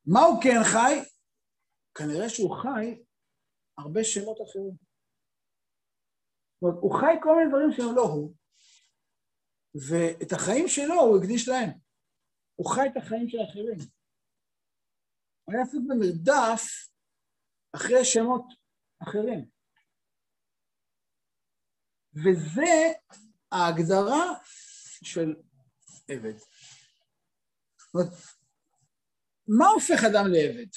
[0.06, 0.94] מה הוא כן חי?
[1.94, 3.04] כנראה שהוא חי
[3.78, 4.76] הרבה שמות אחרים.
[6.54, 8.34] זאת אומרת, הוא חי כל מיני דברים שהם לא הוא,
[9.74, 11.70] ואת החיים שלו הוא הקדיש להם.
[12.54, 13.78] הוא חי את החיים של האחרים.
[15.44, 16.62] הוא היה עסוק במרדף
[17.76, 18.44] אחרי שמות
[19.02, 19.50] אחרים.
[22.14, 22.92] וזה
[23.52, 24.34] ההגדרה
[25.04, 25.34] של
[26.08, 26.38] עבד.
[26.38, 28.12] זאת אומרת,
[29.48, 30.70] מה הופך אדם לעבד?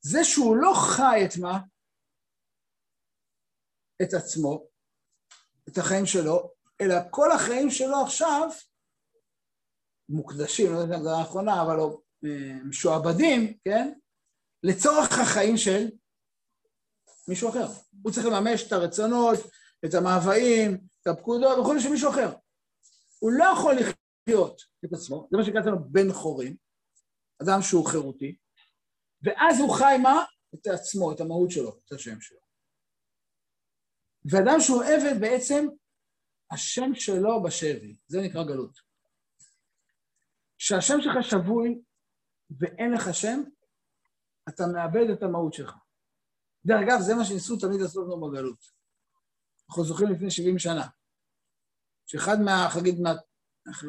[0.00, 1.58] זה שהוא לא חי את מה?
[4.02, 4.66] את עצמו,
[5.68, 8.48] את החיים שלו, אלא כל החיים שלו עכשיו
[10.08, 12.00] מוקדשים, לא יודע אם זו האחרונה, אבל לא,
[12.64, 13.92] משועבדים, כן?
[14.62, 15.86] לצורך החיים של
[17.28, 17.66] מישהו אחר.
[18.02, 19.38] הוא צריך לממש את הרצונות,
[19.84, 22.32] את המאוויים, את הפקודות וכולי של מישהו אחר.
[23.18, 26.56] הוא לא יכול לחיות את עצמו, זה מה שקראת לנו בן חורים,
[27.42, 28.36] אדם שהוא חירותי,
[29.22, 30.24] ואז הוא חי מה?
[30.54, 32.38] את עצמו, את המהות שלו, את השם שלו.
[34.30, 35.66] ואדם שהוא עבד בעצם,
[36.50, 38.78] השם שלו בשבי, זה נקרא גלות.
[40.58, 41.82] כשהשם שלך שבוי
[42.60, 43.42] ואין לך שם,
[44.48, 45.74] אתה מאבד את המהות שלך.
[46.66, 48.64] דרך אגב, זה מה שניסו תמיד לעשות לנו בגלות.
[49.68, 50.86] אנחנו זוכרים לפני 70 שנה,
[52.06, 52.94] שאחד מה, איך להגיד,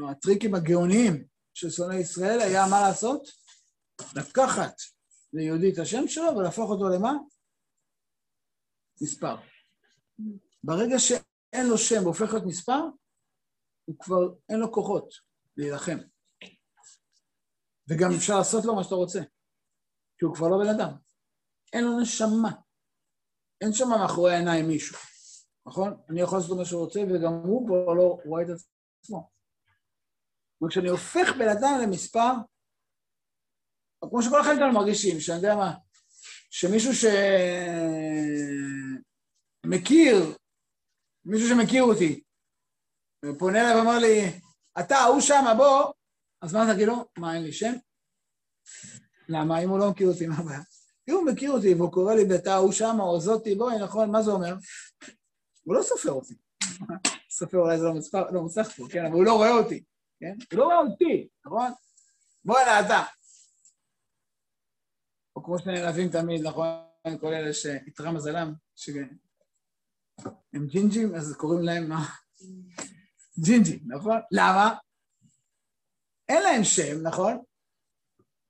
[0.02, 3.28] מהטריקים הגאוניים של שונאי ישראל היה מה לעשות?
[4.16, 4.76] לקחת
[5.34, 7.12] ליהודי את השם שלו ולהפוך אותו למה?
[9.02, 9.36] מספר.
[10.64, 12.80] ברגע שאין לו שם והופך להיות מספר,
[13.86, 15.10] הוא כבר אין לו כוחות
[15.58, 15.98] להילחם.
[17.90, 19.20] וגם אפשר לעשות לו מה שאתה רוצה,
[20.18, 20.98] כי הוא כבר לא בן אדם.
[21.74, 22.67] אין לו נשמה.
[23.62, 24.98] אין שם מאחורי העיניים מישהו,
[25.68, 25.98] נכון?
[26.10, 29.30] אני יכול לעשות מה שהוא רוצה, וגם הוא כבר לא רואה את עצמו.
[30.64, 32.32] וכשאני הופך בן אדם למספר,
[34.10, 35.74] כמו שכל החיים שלנו מרגישים, שאני יודע מה,
[36.50, 36.92] שמישהו
[39.66, 40.38] שמכיר,
[41.26, 42.24] מישהו שמכיר אותי,
[43.40, 44.40] פונה אליי ואמר לי,
[44.80, 45.94] אתה, ההוא שמה, בוא,
[46.42, 47.06] אז מה תגיד לו?
[47.18, 47.74] מה, אין לי שם?
[49.30, 49.60] למה?
[49.60, 50.62] אם הוא לא מכיר אותי, מה הבעיה?
[51.10, 54.22] אם הוא מכיר אותי והוא קורא לי ביתה, הוא שמה, או זאתי, בואי, נכון, מה
[54.22, 54.56] זה אומר?
[55.64, 56.36] הוא לא סופר אותי.
[57.30, 59.84] סופר אולי זה לא מוצלח לא מוצלח פה, כן, אבל הוא לא רואה אותי,
[60.20, 60.36] כן?
[60.52, 61.72] הוא לא רואה אותי, נכון?
[62.46, 63.04] בוא אליי אתה.
[65.36, 66.68] או כמו שנעלבים תמיד, נכון?
[67.20, 69.08] כל אלה שאיתרע מזלם, שהם
[70.68, 72.06] ג'ינג'ים, אז קוראים להם מה?
[73.46, 74.20] ג'ינג'ים, נכון?
[74.32, 74.76] למה?
[76.30, 77.44] אין להם שם, נכון?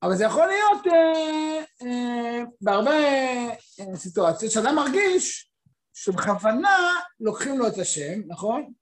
[0.03, 5.51] אבל זה יכול להיות אה, אה, בהרבה אה, סיטואציות שאדם מרגיש
[5.93, 6.77] שבכוונה
[7.19, 8.73] לוקחים לו את השם, נכון?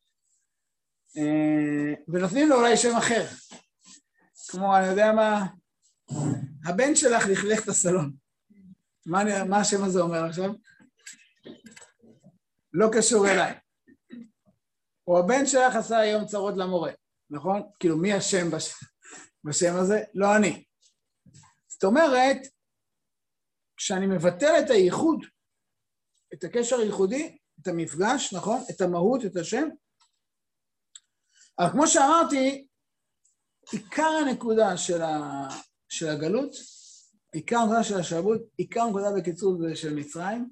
[1.17, 3.25] אה, ונותנים לו אולי שם אחר.
[4.49, 5.45] כמו, אני יודע מה,
[6.65, 8.13] הבן שלך לכלך את הסלון.
[9.05, 10.51] מה, אני, מה השם הזה אומר עכשיו?
[12.73, 13.53] לא קשור אליי.
[15.07, 16.91] או הבן שלך עשה היום צרות למורה,
[17.29, 17.61] נכון?
[17.79, 18.73] כאילו, מי אשם בש...
[19.43, 20.03] בשם הזה?
[20.13, 20.63] לא אני.
[21.75, 22.37] זאת אומרת,
[23.77, 25.25] כשאני מבטל את הייחוד,
[26.33, 28.61] את הקשר הייחודי, את המפגש, נכון?
[28.69, 29.67] את המהות, את השם,
[31.59, 32.67] אבל כמו שאמרתי,
[33.71, 35.21] עיקר הנקודה של, ה...
[35.89, 36.51] של הגלות,
[37.33, 40.49] עיקר הנקודה של השעבוד, עיקר הנקודה בקיצור זה של מצרים,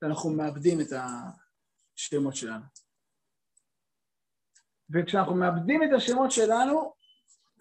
[0.00, 0.86] שאנחנו מאבדים את
[1.96, 2.64] השמות שלנו.
[4.90, 6.94] וכשאנחנו מאבדים את השמות שלנו,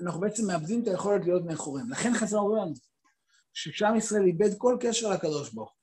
[0.05, 1.89] אנחנו בעצם מאבדים את היכולת להיות מאחוריהם.
[1.89, 2.73] לכן חסר לנו
[3.53, 5.73] שכשעם ישראל איבד כל קשר לקדוש ברוך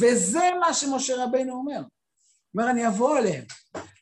[0.00, 1.76] וזה מה שמשה רבינו אומר.
[1.76, 1.86] הוא
[2.54, 3.44] אומר, אני אבוא אליהם,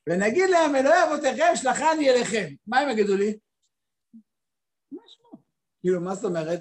[0.07, 2.47] ואני אגיד להם, אלוהי אבותיכם, שלחני אליכם.
[2.67, 3.39] מה הם יגידו לי?
[4.93, 5.43] מה שמו?
[5.81, 6.61] כאילו, מה זאת אומרת?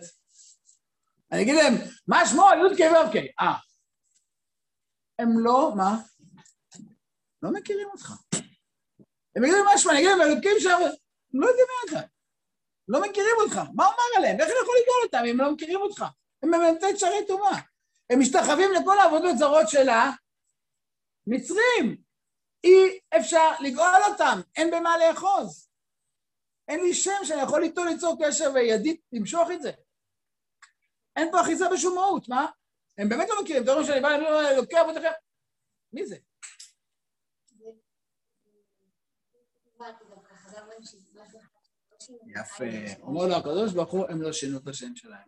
[1.31, 1.73] אני אגיד להם,
[2.07, 2.45] מה שמו?
[2.71, 3.15] י"ק ו"ק.
[3.39, 3.53] אה.
[5.19, 5.97] הם לא, מה?
[7.41, 8.13] לא מכירים אותך.
[9.35, 10.77] הם יגידו מה שמו, אני אגיד להם, אלוקים שם,
[11.33, 12.07] הם לא יודעים מי אתה.
[12.87, 13.55] לא מכירים אותך.
[13.75, 14.39] מה אומר עליהם?
[14.39, 16.05] איך אני יכול לגאול אותם אם לא מכירים אותך?
[16.43, 17.59] הם באמת שערי טומאה.
[18.09, 20.11] הם משתחווים לכל העבודות זרות שלה,
[21.27, 21.97] מצרים.
[22.63, 25.69] אי אפשר לגאול אותם, אין במה לאחוז.
[26.67, 29.71] אין לי שם שאני יכול איתו ליצור קשר וידית למשוך את זה.
[31.15, 32.45] אין פה אחיזה בשום מהות, מה?
[32.97, 34.09] הם באמת לא מכירים, אתם רואים שאני בא
[34.57, 35.11] לוקח אבותיכם.
[35.93, 36.17] מי זה?
[42.27, 43.01] יפה.
[43.01, 45.27] אומר לו הקדוש ברוך הוא, הם לא שינו את השם שלהם.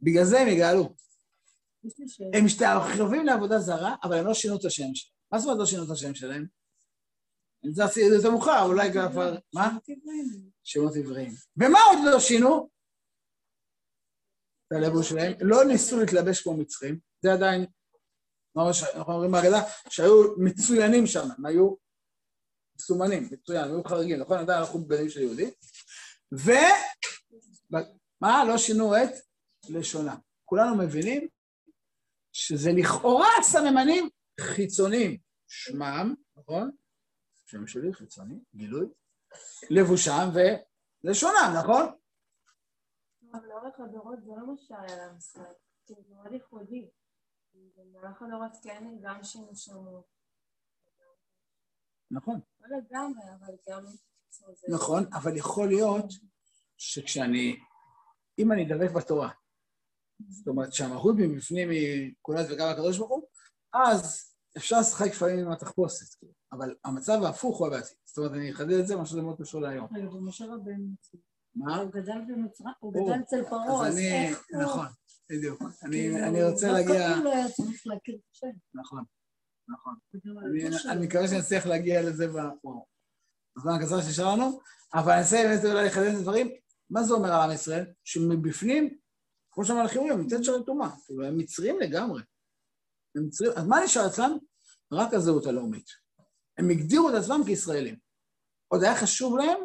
[0.00, 0.94] בגלל זה הם יגאלו.
[2.34, 5.14] הם משתחרבים לעבודה זרה, אבל הם לא שינו את השם שלהם.
[5.32, 6.46] מה זאת אומרת לא שינו את השם שלהם?
[7.70, 7.82] זה
[8.14, 9.36] יותר מאוחר, אולי כבר...
[9.54, 9.78] מה?
[10.64, 11.32] שמות עבריים.
[11.56, 12.68] ומה עוד לא שינו?
[14.66, 15.32] את הלבוש שלהם.
[15.40, 17.66] לא ניסו להתלבש כמו מצרים, זה עדיין,
[18.94, 21.74] אנחנו אומרים בהגדה, שהיו מצוינים שם, הם היו
[22.76, 24.38] מסומנים, מצוין, היו חריגים, נכון?
[24.38, 25.50] עדיין הלכו בגדים של יהודי.
[26.32, 26.50] ו...
[28.20, 28.44] מה?
[28.44, 29.10] לא שינו את
[29.70, 30.16] לשונה.
[30.44, 31.28] כולנו מבינים
[32.32, 34.08] שזה לכאורה סממנים
[34.40, 35.18] חיצוניים.
[35.46, 36.70] שמם, נכון?
[37.46, 38.86] שם שלי חיצוני, גילוי,
[39.70, 41.86] לבושם ולשונם, נכון?
[43.32, 45.52] אבל לאורך הדורות זה לא מה שהיה ישראל,
[45.86, 46.90] זה מאוד ייחודי.
[47.54, 50.13] במהלך הדורות כן גם שינו שמות.
[52.14, 52.40] נכון.
[54.68, 54.74] לא.
[54.74, 56.04] נכון, אבל יכול להיות
[56.76, 57.56] שכשאני,
[58.38, 59.30] אם אני דבק בתורה,
[60.28, 63.22] זאת אומרת שהמהות מבפנים היא כולת וגם הקדוש ברוך הוא,
[63.74, 66.32] אז אפשר לשחק לפעמים עם התחפושת, כאילו.
[66.52, 67.94] אבל המצב ההפוך הוא הבעתי.
[68.04, 69.88] זאת אומרת, אני אחדד את זה, מה שזה מאוד קשור להיום.
[69.96, 70.88] רגע, ומשה רבנו,
[71.54, 71.76] מה?
[71.76, 74.30] הוא גדל במצרים, הוא גדל אצל פרעה, אז אני,
[74.62, 74.86] נכון,
[75.30, 75.62] בדיוק.
[75.82, 77.08] אני רוצה להגיע...
[77.08, 78.46] דווקא הוא לא היה צריך להכיר את השם.
[78.74, 79.04] נכון,
[79.68, 79.94] נכון.
[80.90, 84.60] אני מקווה שאני אצליח להגיע לזה בזמן הקצר שנשאר לנו,
[84.94, 86.50] אבל אני אנסה באמת אולי לחדד את הדברים.
[86.90, 87.84] מה זה אומר על עם ישראל?
[88.04, 88.98] שמבפנים,
[89.50, 90.90] כמו שהמלאכים אומרים, נמצאת שם טומאה.
[91.06, 92.22] כאילו, הם מצרים לגמרי.
[93.16, 94.38] הם מצרים, אז מה נשאר אצלם?
[94.92, 95.86] רק הזהות הלאומית.
[96.58, 97.96] הם הגדירו את עצמם כישראלים.
[98.68, 99.58] עוד היה חשוב להם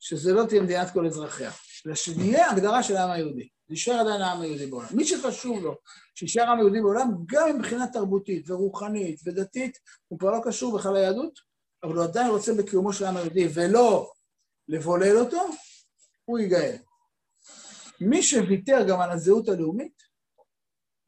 [0.00, 1.50] שזה לא תהיה מדינת כל אזרחיה,
[1.86, 3.48] אלא שנהיה הגדרה של העם היהודי.
[3.68, 4.88] להישאר עדיין העם היהודי בעולם.
[4.92, 5.74] מי שחשוב לו
[6.14, 9.78] שישאר העם היהודי בעולם, גם מבחינה תרבותית ורוחנית ודתית,
[10.08, 11.38] הוא כבר לא קשור בכלל ליהדות,
[11.82, 14.12] אבל הוא עדיין רוצה בקיומו של העם היהודי ולא
[14.68, 15.40] לבולל אותו,
[16.24, 16.76] הוא ייגאל.
[18.00, 20.02] מי שוויתר גם על הזהות הלאומית,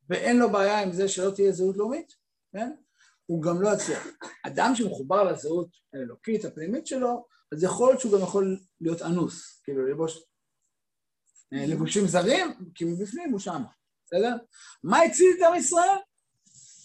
[0.08, 2.12] ואין לו בעיה עם זה שלא תהיה זהות לאומית,
[2.52, 2.72] כן?
[3.26, 4.06] הוא גם לא יצליח.
[4.46, 9.86] אדם שמחובר לזהות האלוקית, הפנימית שלו, אז יכול להיות שהוא גם יכול להיות אנוס, כאילו
[9.86, 10.29] ללבוש
[11.52, 13.62] לבושים זרים, כי מבפנים הוא שם,
[14.06, 14.36] בסדר?
[14.84, 15.98] מה הציל את עם ישראל?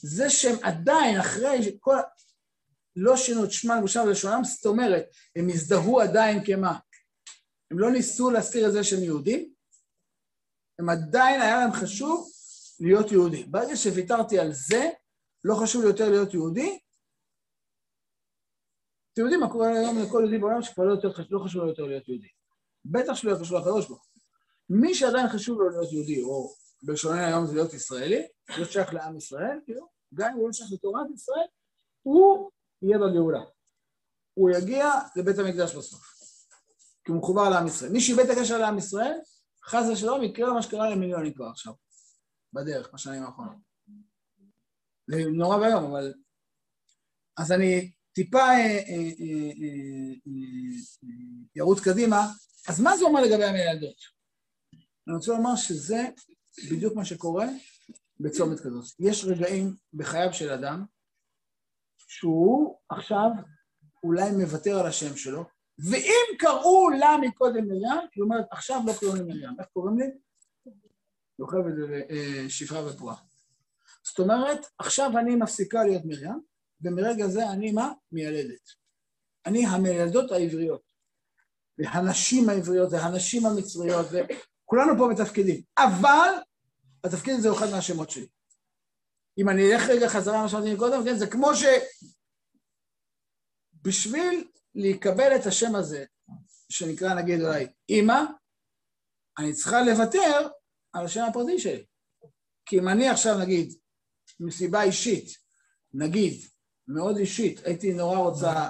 [0.02, 1.98] זה שהם עדיין, אחרי כל...
[2.96, 6.80] לא שינו את שמם לבושם ולשונם, זאת אומרת, הם הזדהו עדיין כמה?
[7.72, 9.54] הם לא ניסו להזכיר את זה שהם יהודים,
[10.80, 12.30] הם עדיין, היה להם חשוב
[12.80, 13.44] להיות יהודי.
[13.44, 14.90] ברגע שוויתרתי על זה,
[15.44, 16.80] לא חשוב לי יותר להיות יהודי,
[19.14, 21.84] אתם יודעים מה קורה היום לכל יהודי בעולם שכבר לא, יותר, לא חשוב לו יותר
[21.84, 22.28] להיות יהודי.
[22.86, 24.08] בטח שלא חשוב לקדוש ברוך
[24.70, 29.18] מי שעדיין חשוב לו להיות יהודי, או בשונה היום זה להיות ישראלי, להיות שייך לעם
[29.18, 31.48] ישראל, כאילו, גם אם הוא לא שייך לתורת ישראל,
[32.02, 32.52] הוא
[32.82, 33.44] יהיה בגאולה.
[34.34, 36.02] הוא יגיע לבית המקדש בסוף,
[37.06, 37.92] כי הוא מחובר לעם ישראל.
[37.92, 39.18] מי שאיבד את הקשר לעם ישראל,
[39.66, 41.74] חס ושלום יקרה מה שקרה למיליונים כבר עכשיו,
[42.54, 43.58] בדרך, בשנים האחרונות.
[45.08, 46.14] זה נורא ואיום, אבל...
[47.38, 49.12] אז אני טיפה אה, אה,
[49.58, 50.16] אה,
[51.56, 52.28] ירוץ קדימה.
[52.68, 54.15] אז מה זה אומר לגבי המילדות?
[55.08, 56.04] אני רוצה לומר שזה
[56.72, 57.46] בדיוק מה שקורה
[58.20, 58.86] בצומת כזאת.
[59.00, 60.86] יש רגעים בחייו של אדם
[61.98, 63.30] שהוא עכשיו
[64.04, 65.46] אולי מוותר על השם שלו,
[65.80, 69.56] ואם קראו לה מקודם מרים, היא אומרת, עכשיו לא קוראים לי מרים.
[69.60, 70.06] איך קוראים לי?
[71.40, 71.74] יוכבת
[72.50, 73.16] שפרה ופועה.
[74.04, 76.42] זאת אומרת, עכשיו אני מפסיקה להיות מרים,
[76.82, 77.92] ומרגע זה אני מה?
[78.12, 78.70] מיילדת.
[79.46, 80.82] אני המילדות העבריות,
[81.78, 84.06] והנשים העבריות, והנשים המצריות,
[84.66, 85.62] וכולנו פה בתפקידים.
[85.78, 86.30] אבל
[87.04, 88.28] התפקיד הזה הוא אחד מהשמות שלי.
[89.38, 91.64] אם אני אלך רגע חזרה למה שאמרתי קודם, כן, זה כמו ש...
[93.82, 96.06] בשביל לקבל את השם הזה,
[96.70, 98.22] שנקרא נגיד אולי אימא,
[99.40, 100.48] אני צריכה לוותר
[100.94, 101.86] על השם הפרטי שלי.
[102.66, 103.74] כי אם אני עכשיו נגיד,
[104.40, 105.38] מסיבה אישית,
[105.94, 106.34] נגיד,
[106.88, 108.70] מאוד אישית, הייתי נורא רוצה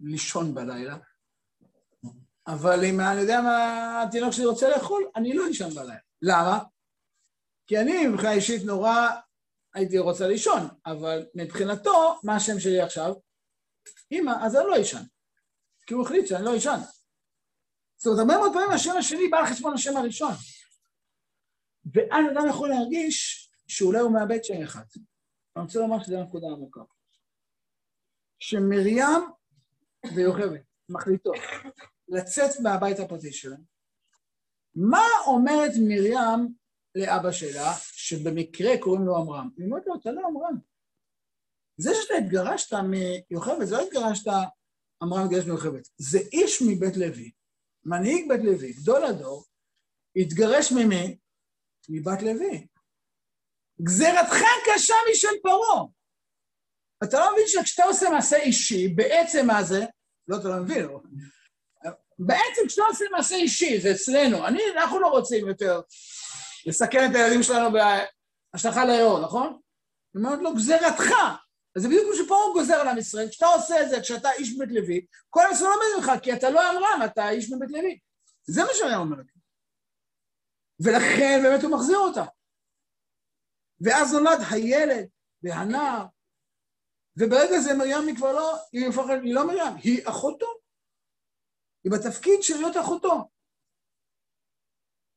[0.00, 0.98] לישון בלילה,
[2.48, 6.00] אבל אם אני יודע מה התינוק שלי רוצה לאכול, אני לא אשן בלילה.
[6.22, 6.58] למה?
[7.66, 9.08] כי אני מבחינה אישית נורא
[9.74, 13.14] הייתי רוצה לישון, אבל מבחינתו, מה השם שלי עכשיו?
[14.12, 15.02] אמא, אז אני לא אשן.
[15.86, 16.78] כי הוא החליט שאני לא אשן.
[17.96, 20.32] זאת אומרת, הרבה מאוד פעמים השם השני בא על חשבון השם הראשון.
[21.94, 24.84] ואז אדם יכול להרגיש שאולי הוא מאבד שם אחד.
[25.56, 26.80] אני רוצה לומר שזו נקודה עמוקה.
[28.38, 29.04] שמרים
[30.14, 31.36] ויוכבד מחליטות
[32.08, 33.62] לצאת מהבית הפרטי שלהם,
[34.74, 36.54] מה אומרת מרים
[36.94, 39.50] לאבא שלה, שבמקרה קוראים לו עמרם?
[39.56, 40.58] היא אומרת לו, אתה לא עמרם.
[41.76, 42.76] זה שאתה התגרשת
[43.30, 44.30] מיוכבד, זה לא התגרשת,
[45.02, 45.80] עמרם התגרש מיוכבד.
[45.96, 47.30] זה איש מבית לוי,
[47.84, 49.44] מנהיג בית לוי, גדול הדור,
[50.16, 51.18] התגרש ממי?
[51.88, 52.66] מבת לוי.
[53.82, 55.84] גזירתך קשה משל פרעה.
[57.04, 59.84] אתה לא מבין שכשאתה עושה מעשה אישי, בעצם מה זה?
[60.28, 60.86] לא, אתה לא מבין.
[62.18, 64.46] בעצם כשאתה עושה מעשה אישי, זה אצלנו.
[64.46, 65.80] אני, אנחנו לא רוצים יותר
[66.66, 69.58] לסכן את הילדים שלנו בהשלכה ליאור, נכון?
[70.14, 71.10] היא אומרת לו, גזירתך.
[71.76, 73.28] אז זה בדיוק כמו שפרעה גוזר על עם ישראל.
[73.28, 76.70] כשאתה עושה את זה, כשאתה איש בבית לוי, כל ישראל לומד ממך, כי אתה לא
[76.70, 77.98] אמרם, אתה איש בבית לוי.
[78.44, 79.16] זה מה שהיה אומר.
[80.80, 82.24] ולכן באמת הוא מחזיר אותה.
[83.80, 85.06] ואז נולד הילד
[85.42, 86.04] והנער,
[87.16, 90.46] וברגע זה מרים היא כבר לא, היא הופכת, היא לא מרים, היא אחותו.
[91.88, 93.28] היא בתפקיד של להיות אחותו.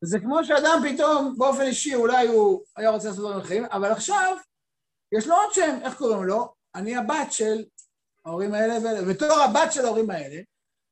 [0.04, 4.38] זה כמו שאדם פתאום, באופן אישי, אולי הוא היה רוצה לעשות דברים אחרים, אבל עכשיו
[5.18, 6.54] יש לו עוד שם, איך קוראים לו?
[6.76, 7.66] אני הבת של
[8.26, 10.42] ההורים האלה והאלה, בתור הבת של ההורים האלה,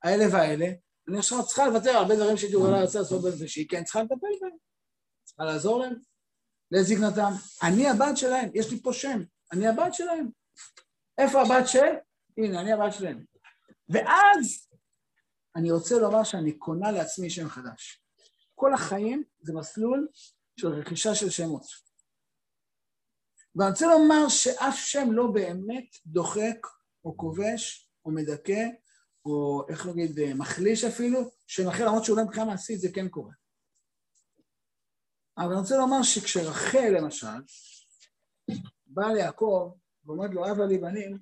[0.03, 0.67] האלה והאלה,
[1.09, 4.03] אני עכשיו צריכה לוותר על הרבה דברים שהייתי אולי רוצה לעשות בהם, ושהיא כן צריכה
[4.03, 4.57] לטפל בהם,
[5.23, 5.95] צריכה לעזור להם.
[6.71, 7.31] לזקנתם.
[7.63, 10.29] אני הבת שלהם, יש לי פה שם, אני הבת שלהם.
[11.17, 11.95] איפה הבת של?
[12.37, 13.25] הנה, אני הבת שלהם.
[13.89, 14.68] ואז
[15.55, 18.03] אני רוצה לומר שאני קונה לעצמי שם חדש.
[18.55, 20.07] כל החיים זה מסלול
[20.59, 21.63] של רכישה של שמות.
[23.55, 26.67] ואני רוצה לומר שאף שם לא באמת דוחק
[27.05, 28.63] או כובש או מדכא
[29.25, 33.33] או איך נגיד מחליש אפילו, שם אחר למרות שאולי מבחינה מעשית זה כן קורה.
[35.37, 37.41] אבל אני רוצה לומר שכשרחל, למשל,
[38.85, 39.73] באה ליעקב
[40.05, 41.17] ואומרת לו, אבא לי בנים,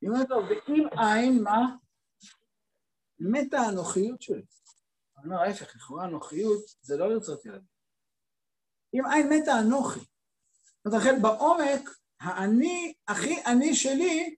[0.00, 1.76] היא אומרת לו, ואם אין, מה?
[3.18, 4.42] מתה האנוכיות שלי.
[5.18, 7.76] אני אומר, ההפך, לכאורה אנוכיות זה לא לרצות ילדים.
[8.94, 10.00] אם אין מתה אנוכי.
[10.00, 14.36] זאת אומרת, רחל, בעומק, האני, הכי אני שלי,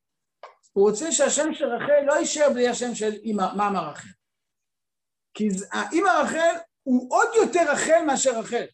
[0.73, 4.09] הוא רוצה שהשם של רחל לא יישאר בלי השם של אמא, מה אמר רחל?
[5.35, 8.65] כי האמא רחל הוא עוד יותר רחל מאשר רחל.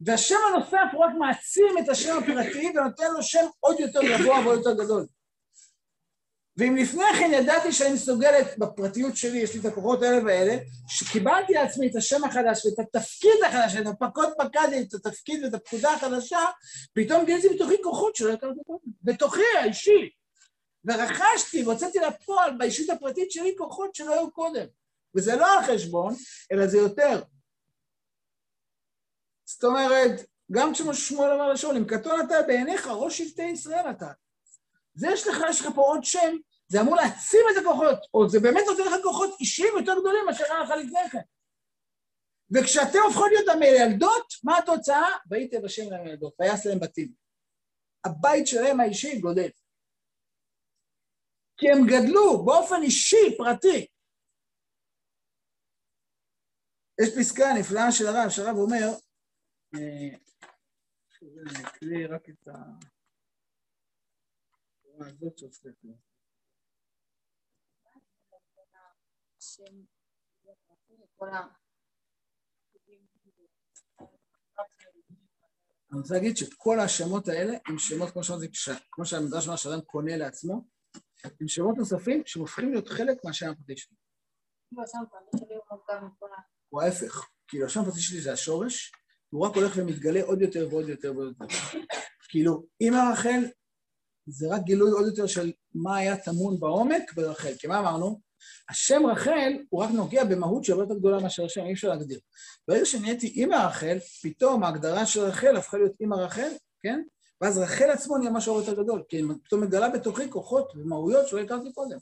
[0.00, 4.58] והשם הנוסף הוא רק מעצים את השם הפרטי ונותן לו שם עוד יותר גבוה ועוד
[4.58, 5.06] יותר גדול.
[6.58, 10.56] ואם לפני כן ידעתי שאני מסוגלת בפרטיות שלי, יש לי את הכוחות האלה והאלה,
[10.88, 15.90] שקיבלתי לעצמי את השם החדש ואת התפקיד החדש, את הפקוד פקדי, את התפקיד ואת הפקודה
[15.90, 16.40] החדשה,
[16.94, 18.92] פתאום גיליתי בתוכי כוחות שלא הכרתי קודם.
[19.02, 20.10] בתוכי האישי.
[20.84, 24.66] ורכשתי והוצאתי לפועל באישית הפרטית שלי כוחות שלא היו קודם.
[25.14, 26.14] וזה לא על חשבון,
[26.52, 27.22] אלא זה יותר.
[29.44, 34.10] זאת אומרת, גם כששמואל אמר לשאול, אם קטון אתה בעיניך, ראש שבטי ישראל אתה.
[34.96, 36.36] זה יש לך, יש לך פה עוד שם,
[36.68, 40.44] זה אמור להעצים את הכוחות, או זה באמת נותן לך כוחות אישיים יותר גדולים מאשר
[40.44, 41.26] היה לך לפני כן.
[42.54, 45.08] וכשאתם הופכות להיות המילדות, מה התוצאה?
[45.30, 47.12] וייתם השם למילדות, ויעש להם בתים.
[48.06, 49.48] הבית שלהם האישי גודל.
[51.56, 53.86] כי הם גדלו באופן אישי, פרטי,
[57.00, 58.86] יש פסקה נפלאה של הרב, שהרב אומר,
[59.74, 60.16] אה,
[61.22, 62.52] אני אקריא רק את ה...
[65.00, 65.84] הזאת שעוסקת
[75.92, 78.46] אני רוצה להגיד שכל השמות האלה הם שמות, כמו שאמרתי,
[78.90, 80.64] כמו שהמדרש אומר שאדם קונה לעצמו,
[81.40, 83.96] הם שמות נוספים שהופכים להיות חלק מהשם הפרטי שלי.
[86.68, 88.92] הוא ההפך, כאילו השם הפרטי שלי זה השורש,
[89.30, 91.54] הוא רק הולך ומתגלה עוד יותר ועוד יותר ועוד יותר.
[92.28, 93.44] כאילו, אמא רחל
[94.26, 97.52] זה רק גילוי עוד יותר של מה היה טמון בעומק ברחל.
[97.58, 98.20] כי מה אמרנו?
[98.70, 102.20] השם רחל הוא רק נוגע במהות שהרבה יותר גדולה מאשר השם, אי אפשר להגדיר.
[102.68, 106.48] ברגע שנהייתי אימא רחל, פתאום ההגדרה של רחל הפכה להיות אימא רחל,
[106.82, 107.02] כן?
[107.40, 111.28] ואז רחל עצמו נהיה משהו הרבה יותר גדול, כי היא פתאום מגלה בתוכי כוחות ומהויות
[111.28, 111.98] שלא הכרתי קודם.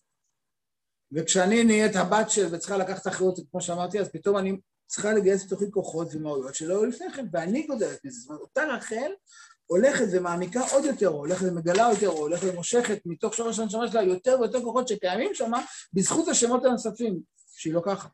[1.13, 4.57] וכשאני נהיית הבת של וצריכה לקחת אחריות, כמו שאמרתי, אז פתאום אני
[4.87, 8.21] צריכה לגייס בתוכי כוחות ומהויות שלא היו לפני כן, ואני גודלת מזה.
[8.21, 9.11] זאת אומרת, אותה רחל
[9.67, 14.03] הולכת ומעמיקה עוד יותר, או הולכת ומגלה יותר, או הולכת ומושכת מתוך שורש הנשמה שלה
[14.03, 15.53] יותר ויותר כוחות שקיימים שם,
[15.93, 17.21] בזכות השמות הנוספים
[17.57, 18.11] שהיא לוקחת.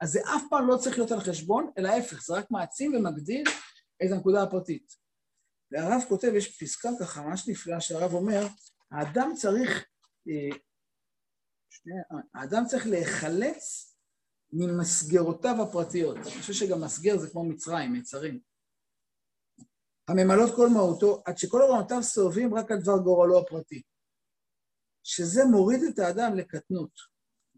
[0.00, 3.44] אז זה אף פעם לא צריך להיות על חשבון, אלא ההפך, זה רק מעצים ומגדיל
[4.04, 4.92] את הנקודה הפרטית.
[5.70, 8.46] והרב כותב, יש פסקה ככה ממש נפלאה שהרב אומר,
[8.90, 9.84] האדם צריך,
[10.28, 10.56] אה,
[11.70, 11.92] שני,
[12.34, 13.92] האדם צריך להיחלץ
[14.52, 16.16] ממסגרותיו הפרטיות.
[16.16, 18.51] אני חושב שגם מסגר זה כמו מצרים, מצרים.
[20.12, 23.82] הממלאות כל מהותו, עד שכל עולמותיו סובבים רק על דבר גורלו הפרטי.
[25.02, 26.90] שזה מוריד את האדם לקטנות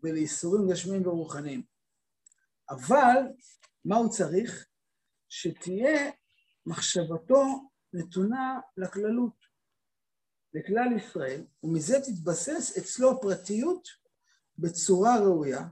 [0.03, 1.63] ולייסורים גשמיים ורוחניים.
[2.71, 3.17] אבל
[3.85, 4.67] מה הוא צריך?
[5.29, 6.11] שתהיה
[6.67, 7.45] מחשבתו
[7.93, 9.37] נתונה לכללות,
[10.55, 13.89] לכלל ישראל, ומזה תתבסס אצלו הפרטיות
[14.59, 15.69] בצורה ראויה,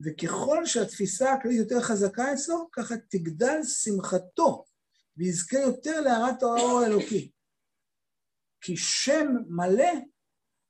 [0.00, 4.64] וככל שהתפיסה הכללית יותר חזקה אצלו, ככה תגדל שמחתו
[5.16, 7.30] ויזכה יותר להערת האור האלוקי.
[8.60, 9.92] כי שם מלא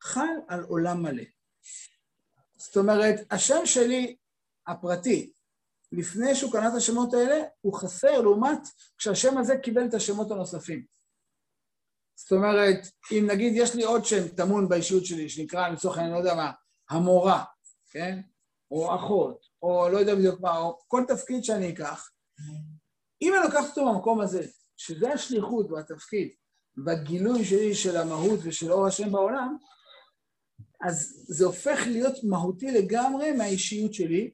[0.02, 1.24] חל על עולם מלא.
[2.56, 4.16] זאת אומרת, השם שלי
[4.66, 5.32] הפרטי,
[5.92, 8.58] לפני שהוא קנה את השמות האלה, הוא חסר לעומת
[8.98, 10.86] כשהשם הזה קיבל את השמות הנוספים.
[12.14, 12.78] זאת אומרת,
[13.12, 16.52] אם נגיד יש לי עוד שם טמון באישיות שלי, שנקרא לצורך העניין, לא יודע מה,
[16.90, 17.44] המורה,
[17.90, 18.20] כן?
[18.70, 22.10] או אחות, או לא יודע בדיוק מה, או כל תפקיד שאני אקח,
[23.24, 24.46] אם אני לוקח אותו במקום הזה,
[24.76, 26.28] שזה השליחות והתפקיד
[26.84, 29.56] והגילוי שלי של המהות ושל אור השם בעולם,
[30.80, 34.30] אז זה הופך להיות מהותי לגמרי מהאישיות שלי,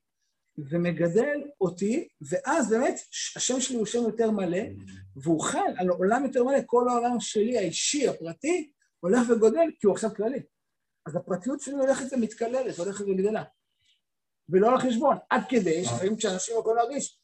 [0.70, 2.95] ומגדל אותי, ואז באמת
[3.36, 4.62] השם שלי הוא שם יותר מלא,
[5.16, 8.70] והוא חל על עולם יותר מלא, כל העולם שלי, האישי, הפרטי,
[9.01, 10.43] הולך וגודל, כי הוא עכשיו כללי.
[11.07, 13.43] אז הפרטיות שלי הולכת ומתקללת, הולכת וגדלה.
[14.49, 17.20] ולא על חשבון, עד כדי שלפעמים כשאנשים יכולים להרגיש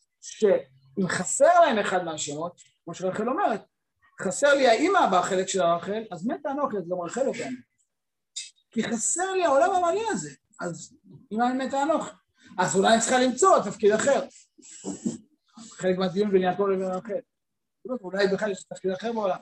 [0.96, 3.60] שאם חסר להם אחד מהשמות, כמו שרחל אומרת,
[4.22, 7.58] חסר לי האימא בחלק של הרחל, אז מת האנוכלת, גם רחל קיימת.
[8.70, 10.30] כי חסר לי העולם המלא הזה,
[10.60, 10.96] אז
[11.30, 12.14] אימא מתה האנוכלת.
[12.58, 14.26] אז אולי אני צריכה למצוא תפקיד אחר.
[15.70, 17.20] חלק מהדיון בין יעקב לבין רחל.
[18.00, 19.38] אולי בכלל יש תפקיד אחר בעולם.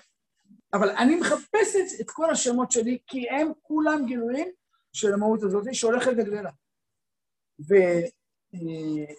[0.72, 4.48] אבל אני מחפשת את כל השמות שלי, כי הם כולם גילויים
[4.92, 6.50] של המהות הזאת שהולכת וגדלה.
[7.68, 7.74] ו...
[8.54, 9.14] אה,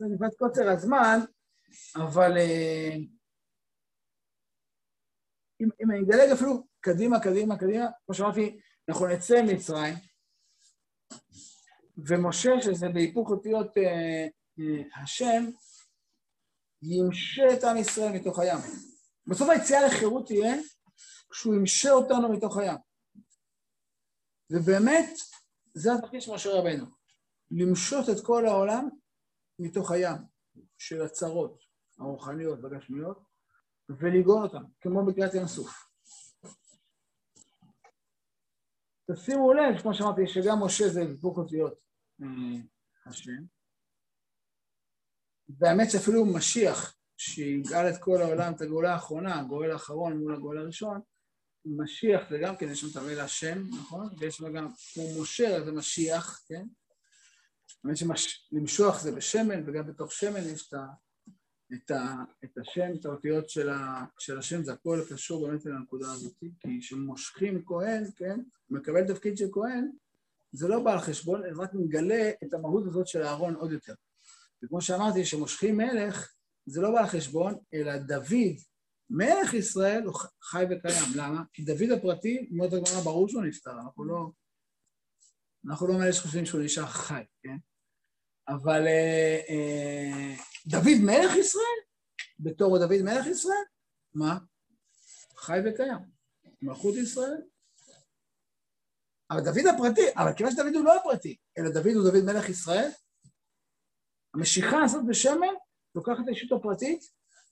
[0.00, 1.18] זה מפאת קוצר הזמן,
[1.96, 2.96] אבל אה,
[5.60, 9.94] אם, אם אני אדלג אפילו קדימה, קדימה, קדימה, כמו שאמרתי, אנחנו נצא ממצרים,
[12.08, 14.26] ומשה, שזה בהיפוך אותיות אה,
[14.58, 15.44] אה, השם,
[16.82, 18.58] ימשה את עם ישראל מתוך הים.
[19.26, 20.54] בסוף היציאה לחירות תהיה
[21.30, 22.76] כשהוא ימשה אותנו מתוך הים.
[24.50, 25.10] ובאמת,
[25.74, 26.86] זה התפקיד של משה רבנו,
[27.50, 28.88] למשות את כל העולם
[29.60, 30.16] מתוך הים
[30.78, 31.62] של הצרות
[31.98, 33.18] הרוחניות והגשמיות,
[33.88, 35.90] ולגאול אותם, כמו בקריאת ים סוף.
[39.12, 41.74] תשימו לב, כמו שאמרתי, שגם משה זה היפוך אותיות
[43.06, 43.42] השם.
[45.58, 51.00] והאמת שאפילו משיח, שיגאל את כל העולם, את הגאולה האחרונה, הגואל האחרון מול הגואל הראשון,
[51.64, 54.08] משיח זה גם כן, יש שם את המילה השם, נכון?
[54.18, 56.66] ויש שם גם, כמו משה, זה משיח, כן?
[57.84, 60.86] האמת שלמשוח זה בשמן, וגם בתוך שמן יש את, ה,
[61.74, 62.14] את, ה,
[62.44, 66.80] את השם, את האותיות של, ה, של השם, זה הכל קשור באמת לנקודה הזאת, כי
[66.80, 68.40] כשמושכים כהן, כן?
[68.70, 69.90] מקבל תפקיד של כהן,
[70.52, 73.94] זה לא בא על חשבון, אלא רק מגלה את המהות הזאת של אהרון עוד יותר.
[74.64, 76.32] וכמו שאמרתי, כשמושכים מלך,
[76.66, 78.56] זה לא בא על חשבון, אלא דוד,
[79.10, 81.16] מלך ישראל, הוא חי וקיים.
[81.16, 81.42] למה?
[81.52, 84.30] כי דוד הפרטי, מאוד הגמרא, ברור שהוא נפטר, אנחנו לא...
[85.66, 87.56] אנחנו לא מאלה שחושבים שהוא נשאר חי, כן?
[88.48, 90.34] אבל אה, אה,
[90.66, 91.80] דוד מלך ישראל?
[92.40, 93.64] בתור דוד מלך ישראל?
[94.14, 94.38] מה?
[95.36, 95.98] חי וקיים.
[96.62, 97.42] מלכות ישראל.
[99.30, 102.90] אבל דוד הפרטי, אבל כיוון שדוד הוא לא הפרטי, אלא דוד הוא דוד מלך ישראל,
[104.34, 105.54] המשיכה הזאת בשמן
[105.94, 107.04] לוקחת את האישות הפרטית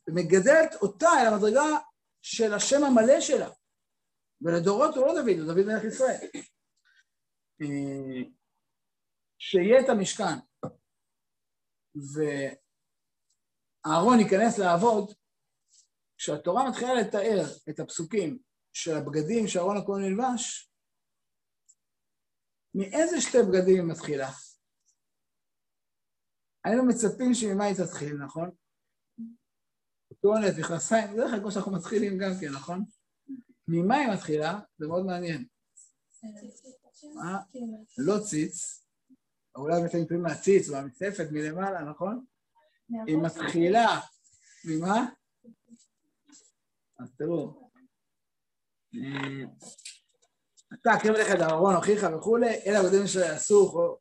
[0.09, 1.79] ומגדלת אותה אל המדרגה
[2.23, 3.51] של השם המלא שלה.
[4.41, 6.29] ולדורות הוא לא דוד, הוא דוד מלך ישראל.
[7.63, 8.23] אה,
[9.39, 10.39] שיהיה את המשכן
[13.85, 15.15] ואהרון ייכנס לעבוד,
[16.17, 18.39] כשהתורה מתחילה לתאר את הפסוקים
[18.73, 20.73] של הבגדים שאהרון הכהן נלבש,
[22.75, 24.31] מאיזה שתי בגדים היא מתחילה?
[26.65, 28.51] היינו מצפים שממה היא תתחיל, נכון?
[30.21, 32.85] טואלט, מכנסיים, זה כלל כמו שאנחנו מתחילים גם כן, נכון?
[33.69, 34.61] ממה היא מתחילה?
[34.79, 35.47] זה מאוד מעניין.
[37.99, 38.88] לא ציץ,
[39.59, 42.25] אולי אתם מתחילים מהציץ, מהמצפת, מלמעלה, נכון?
[43.07, 44.01] היא מתחילה,
[44.65, 45.07] ממה?
[46.99, 47.71] אז תראו,
[50.75, 53.97] אתה הקרב לך את אהרון אחיך וכולי, אלה הבגדים אשר יעשו,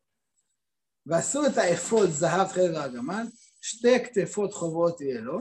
[1.05, 3.26] ועשו את האפוד זהב תכלת וארגמן,
[3.62, 5.39] שתי כתפות חוברות יהיה לו,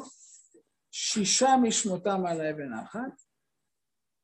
[0.91, 3.23] שישה משמותם על האבן האחת,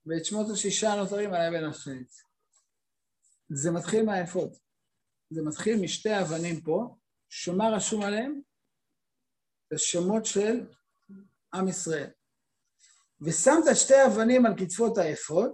[0.06, 2.12] ואת שמות השישה הנותרים על האבן השנית.
[3.48, 4.56] זה מתחיל מהאפוד.
[5.32, 6.96] זה מתחיל משתי אבנים פה,
[7.28, 8.40] שמה רשום עליהם?
[9.70, 10.66] זה שמות של
[11.54, 12.10] עם ישראל.
[13.20, 15.52] ושמת שתי אבנים על כתפות האפוד,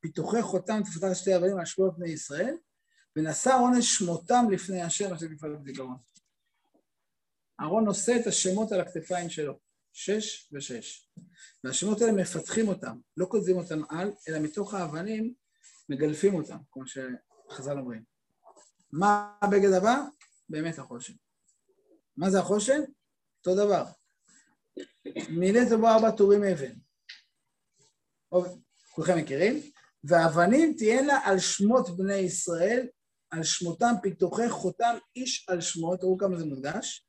[0.00, 2.54] פיתוחי חותם תפתח שתי אבנים על שמות בני ישראל,
[3.16, 5.96] ונשא עונש שמותם לפני השם אשר תפעל בזיכרון.
[7.60, 9.58] אהרון נושא את השמות על הכתפיים שלו,
[9.92, 11.10] שש ושש.
[11.64, 15.34] והשמות האלה מפתחים אותם, לא כותבים אותם על, אלא מתוך האבנים
[15.88, 18.09] מגלפים אותם, כמו שחז"ל אומרים.
[18.92, 19.96] מה הבגד הבא?
[20.48, 21.12] באמת החושן.
[22.16, 22.80] מה זה החושן?
[23.38, 23.84] אותו דבר.
[25.28, 26.72] מילאת בו ארבע טורים אבן.
[28.94, 29.60] כולכם מכירים?
[30.04, 32.88] ואבנים תהיינה על שמות בני ישראל,
[33.30, 37.06] על שמותם פיתוחי חותם איש על שמו, תראו כמה זה מודגש,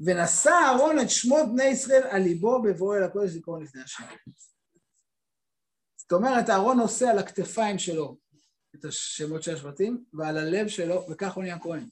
[0.00, 4.04] ונשא אהרון את שמות בני ישראל על ליבו בבואו אל הקודש לקרוא לפני השם.
[5.96, 8.16] זאת אומרת, אהרון נושא על הכתפיים שלו
[8.80, 11.88] את השמות של השבטים, ועל הלב שלו, וכך הוא נהיה כהן.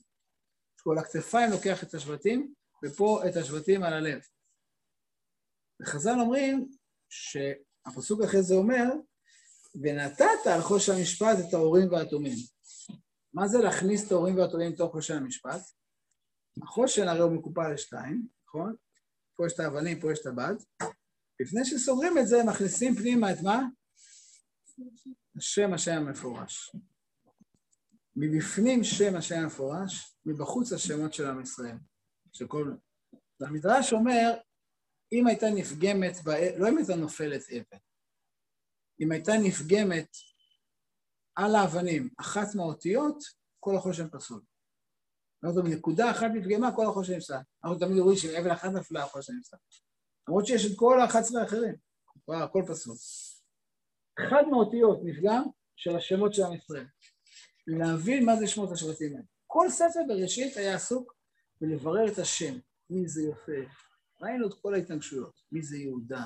[0.83, 4.21] כל הכתפיים לוקח את השבטים, ופה את השבטים על הלב.
[5.81, 6.69] וחז"ל אומרים
[7.09, 8.83] שהפסוק אחרי זה אומר,
[9.81, 12.37] ונתת על חוש המשפט את ההורים והתומים.
[13.33, 15.61] מה זה להכניס את ההורים והתומים לתוך חושן המשפט?
[16.63, 18.75] החושן הרי הוא מקופל לשתיים, נכון?
[19.35, 20.55] פה יש את האבנים, פה יש את הבד.
[21.39, 23.63] לפני שסוגרים את זה, מכניסים פנימה את מה?
[25.35, 26.75] השם השם המפורש.
[28.15, 31.77] מבפנים שם השם המפורש, מבחוץ השמות של עם ישראל.
[32.33, 32.75] שכל...
[33.39, 34.37] והמדרש אומר,
[35.11, 36.33] אם הייתה נפגמת, בא...
[36.57, 37.77] לא אם הייתה נופלת אבן,
[38.99, 40.09] אם הייתה נפגמת
[41.35, 43.23] על האבנים אחת מהאותיות,
[43.59, 44.41] כל החושן פסול.
[45.45, 47.37] זאת אומרת, נקודה אחת נפגמה, כל החושן נפסל.
[47.63, 49.57] אנחנו תמיד רואים שאם אבן אחת נפלה, החושן נפסל.
[50.27, 51.75] למרות שיש את כל ה-11 האחרים,
[52.27, 52.95] הכל פסול.
[54.19, 55.43] אחד מהאותיות נפגם
[55.75, 56.85] של השמות של עם ישראל.
[57.67, 59.25] להבין מה זה שמות השבטים האלה.
[59.47, 61.15] כל ספר בראשית היה עסוק
[61.61, 62.57] בלברר את השם,
[62.89, 63.85] מי זה יוסף.
[64.21, 66.25] ראינו את כל ההתנגשויות, מי זה יהודה,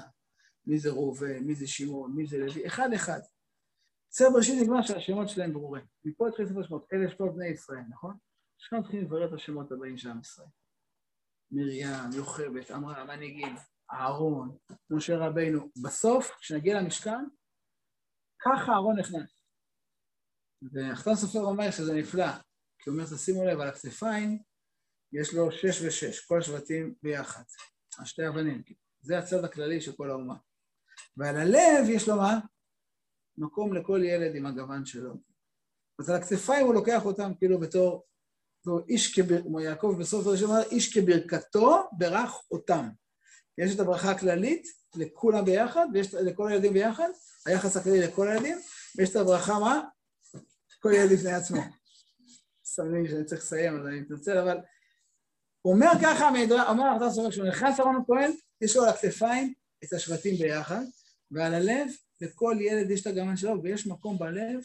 [0.67, 3.19] מי זה ראובן, מי זה שמעון, מי זה לוי, אחד אחד.
[4.11, 5.85] ספר בראשית נגמר שהשמות שלהם ברורים.
[6.05, 8.17] מפה התחיל ספר שמות, אלף שמות בני ישראל, נכון?
[8.61, 10.47] עכשיו מתחילים לברר את השמות הבאים של עם ישראל.
[11.51, 13.55] מרים, יוכבד, אמרה, המנהיגים,
[13.91, 14.57] אהרון,
[14.89, 15.69] משה רבינו.
[15.83, 17.25] בסוף, כשנגיע למשכן,
[18.39, 19.43] ככה אהרון נכנס.
[20.61, 22.31] והחתן סופר אומר שזה נפלא,
[22.79, 24.39] כי הוא אומר, תשימו לב, על הכתפיים
[25.13, 27.43] יש לו שש ושש, כל השבטים ביחד,
[27.99, 28.63] השתי אבנים,
[29.01, 30.37] זה הצד הכללי של כל האומה.
[31.17, 32.39] ועל הלב יש לו מה?
[33.37, 35.13] מקום לכל ילד עם הגוון שלו.
[35.99, 38.05] אז על הכתפיים הוא לוקח אותם כאילו בתור,
[38.61, 42.89] בתור איש כברכתו, כמו יעקב בסוף הראשון איש כברכתו ברך אותם.
[43.57, 47.09] יש את הברכה הכללית לכולם ביחד, ויש לכל הילדים ביחד,
[47.45, 48.57] היחס הכללי לכל הילדים,
[48.97, 49.81] ויש את הברכה מה?
[50.79, 51.61] כל ילד לפני עצמו.
[52.79, 54.57] לי שאני צריך לסיים, אז אני מתנצל, אבל
[55.61, 56.29] הוא אומר ככה,
[56.69, 58.31] אומר הרב סופר, כשהוא נכנס ארון הכהן,
[58.61, 60.83] יש לו על הכתפיים את השבטים ביחד,
[61.31, 61.87] ועל הלב,
[62.21, 64.59] לכל ילד יש את הגוון שלו, ויש מקום בלב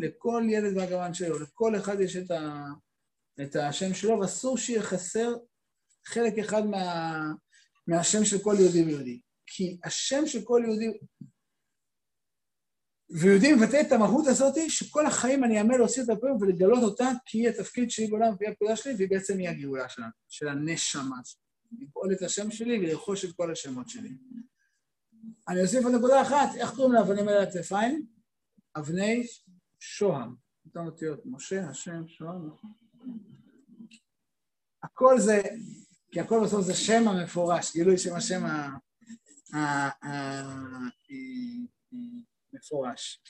[0.00, 2.64] לכל ילד והגוון שלו, לכל אחד יש את, ה,
[3.42, 5.34] את השם שלו, ואסור שיהיה חסר
[6.06, 7.18] חלק אחד מה,
[7.86, 9.20] מהשם של כל יהודי ויהודי.
[9.54, 10.98] כי השם של כל יהודי
[13.10, 17.38] ויהודי מבטא את המהות הזאת שכל החיים אני אעמל להוציא את הפעמים ולגלות אותה כי
[17.38, 21.40] היא התפקיד שלי בעולם והיא הפעולה שלי והיא בעצם היא הגאולה שלנו, של הנשמה שלי.
[21.80, 24.16] לגאול את השם שלי ולרכוש את כל השמות שלי.
[25.48, 28.06] אני אוסיף עוד נקודה אחת, איך קוראים לאבנים האלה הכתפיים?
[28.76, 29.26] אבני
[29.80, 30.34] שוהם.
[30.66, 32.50] אותן אותיות, משה, השם, שוהם.
[34.82, 35.42] הכל זה,
[36.12, 38.44] כי הכל בסוף זה שם המפורש, גילוי שם השם
[42.52, 43.22] המפורש.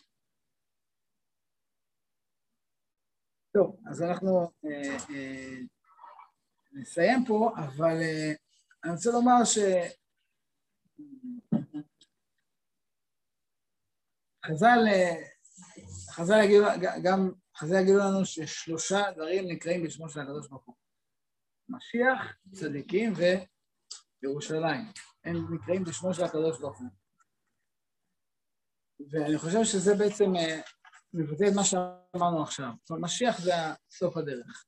[3.54, 5.58] טוב, אז אנחנו אה, אה,
[6.72, 8.32] נסיים פה, אבל אה,
[8.84, 9.58] אני רוצה לומר ש...
[14.46, 14.78] חז"ל,
[16.10, 16.64] חז"ל יגידו,
[17.04, 20.74] גם חז"ל יגידו לנו ששלושה דברים נקראים בשמו של הקדוש ברוך הוא.
[21.68, 23.12] משיח, צדיקים
[24.22, 25.11] וירושלים.
[25.24, 26.88] הם נקראים בשמו של הקדוש ברוך הוא.
[29.10, 30.60] ואני חושב שזה בעצם אה,
[31.14, 32.70] מבטא את מה שאמרנו עכשיו.
[32.82, 33.52] זאת אומרת, משיח זה
[33.90, 34.64] סוף הדרך.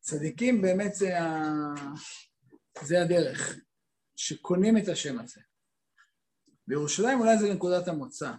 [0.00, 1.24] וצדיקים באמת זה, ה...
[2.82, 3.56] זה הדרך,
[4.16, 5.40] שקונים את השם הזה.
[6.66, 8.32] בירושלים אולי זה נקודת המוצא,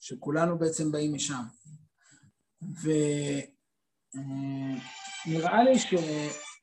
[0.00, 1.42] שכולנו בעצם באים משם.
[5.24, 5.94] ונראה לי ש...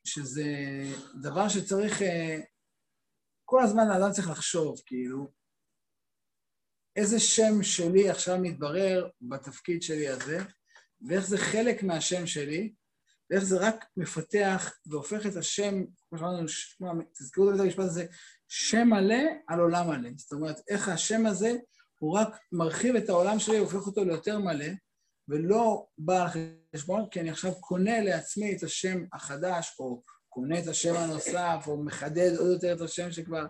[0.07, 0.45] שזה
[1.21, 2.39] דבר שצריך, אה,
[3.45, 5.31] כל הזמן האדם צריך לחשוב, כאילו,
[6.95, 10.39] איזה שם שלי עכשיו מתברר בתפקיד שלי הזה,
[11.07, 12.73] ואיך זה חלק מהשם שלי,
[13.29, 18.05] ואיך זה רק מפתח והופך את השם, כמו שאמרנו, תזכרו את המשפט הזה,
[18.47, 20.09] שם מלא על עולם מלא.
[20.17, 21.51] זאת אומרת, איך השם הזה,
[21.99, 24.65] הוא רק מרחיב את העולם שלי, הופך אותו ליותר מלא,
[25.29, 26.29] ולא בא על
[26.75, 31.83] חשבון, כי אני עכשיו קונה לעצמי את השם החדש, או קונה את השם הנוסף, או
[31.83, 33.45] מחדד עוד יותר את השם שכבר,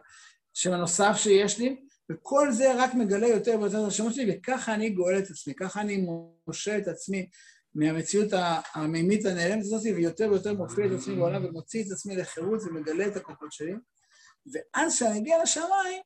[0.55, 4.89] השם הנוסף שיש לי, וכל זה רק מגלה יותר ויותר את השמות שלי, וככה אני
[4.89, 6.05] גואל את עצמי, ככה אני
[6.47, 7.29] מושל את עצמי
[7.75, 8.29] מהמציאות
[8.73, 13.15] המימית הנעלמת הזאת, ויותר ויותר מופיע את עצמי בעולם ומוציא את עצמי לחירות ומגלה את
[13.15, 13.73] הכוחות שלי.
[14.53, 16.01] ואז כשאני אגיע לשמיים,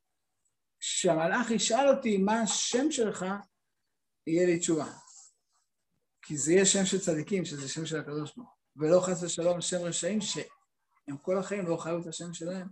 [0.80, 3.26] כשהמלאך ישאל אותי מה השם שלך,
[4.28, 4.86] יהיה לי תשובה.
[6.22, 9.61] כי זה יהיה שם של צדיקים, שזה שם של הקדוש ברוך הוא, ולא חס ושלום
[9.61, 12.67] שם רשעים, שהם כל החיים לא חיו את השם שלהם,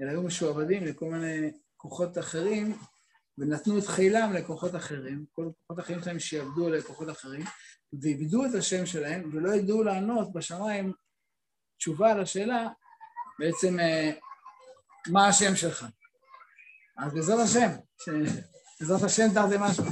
[0.00, 2.78] אלא היו משועבדים לכל מיני כוחות אחרים,
[3.38, 7.44] ונתנו את חילם לכוחות אחרים, כל כוחות אחרים שלהם שיעבדו לכוחות אחרים,
[8.02, 10.92] ואיבדו את השם שלהם, ולא ידעו לענות בשמיים
[11.78, 12.68] תשובה על השאלה,
[13.38, 14.10] בעצם אה,
[15.08, 15.86] מה השם שלך.
[16.98, 17.68] אז בעזרת השם,
[18.80, 19.84] בעזרת השם תרתי משהו.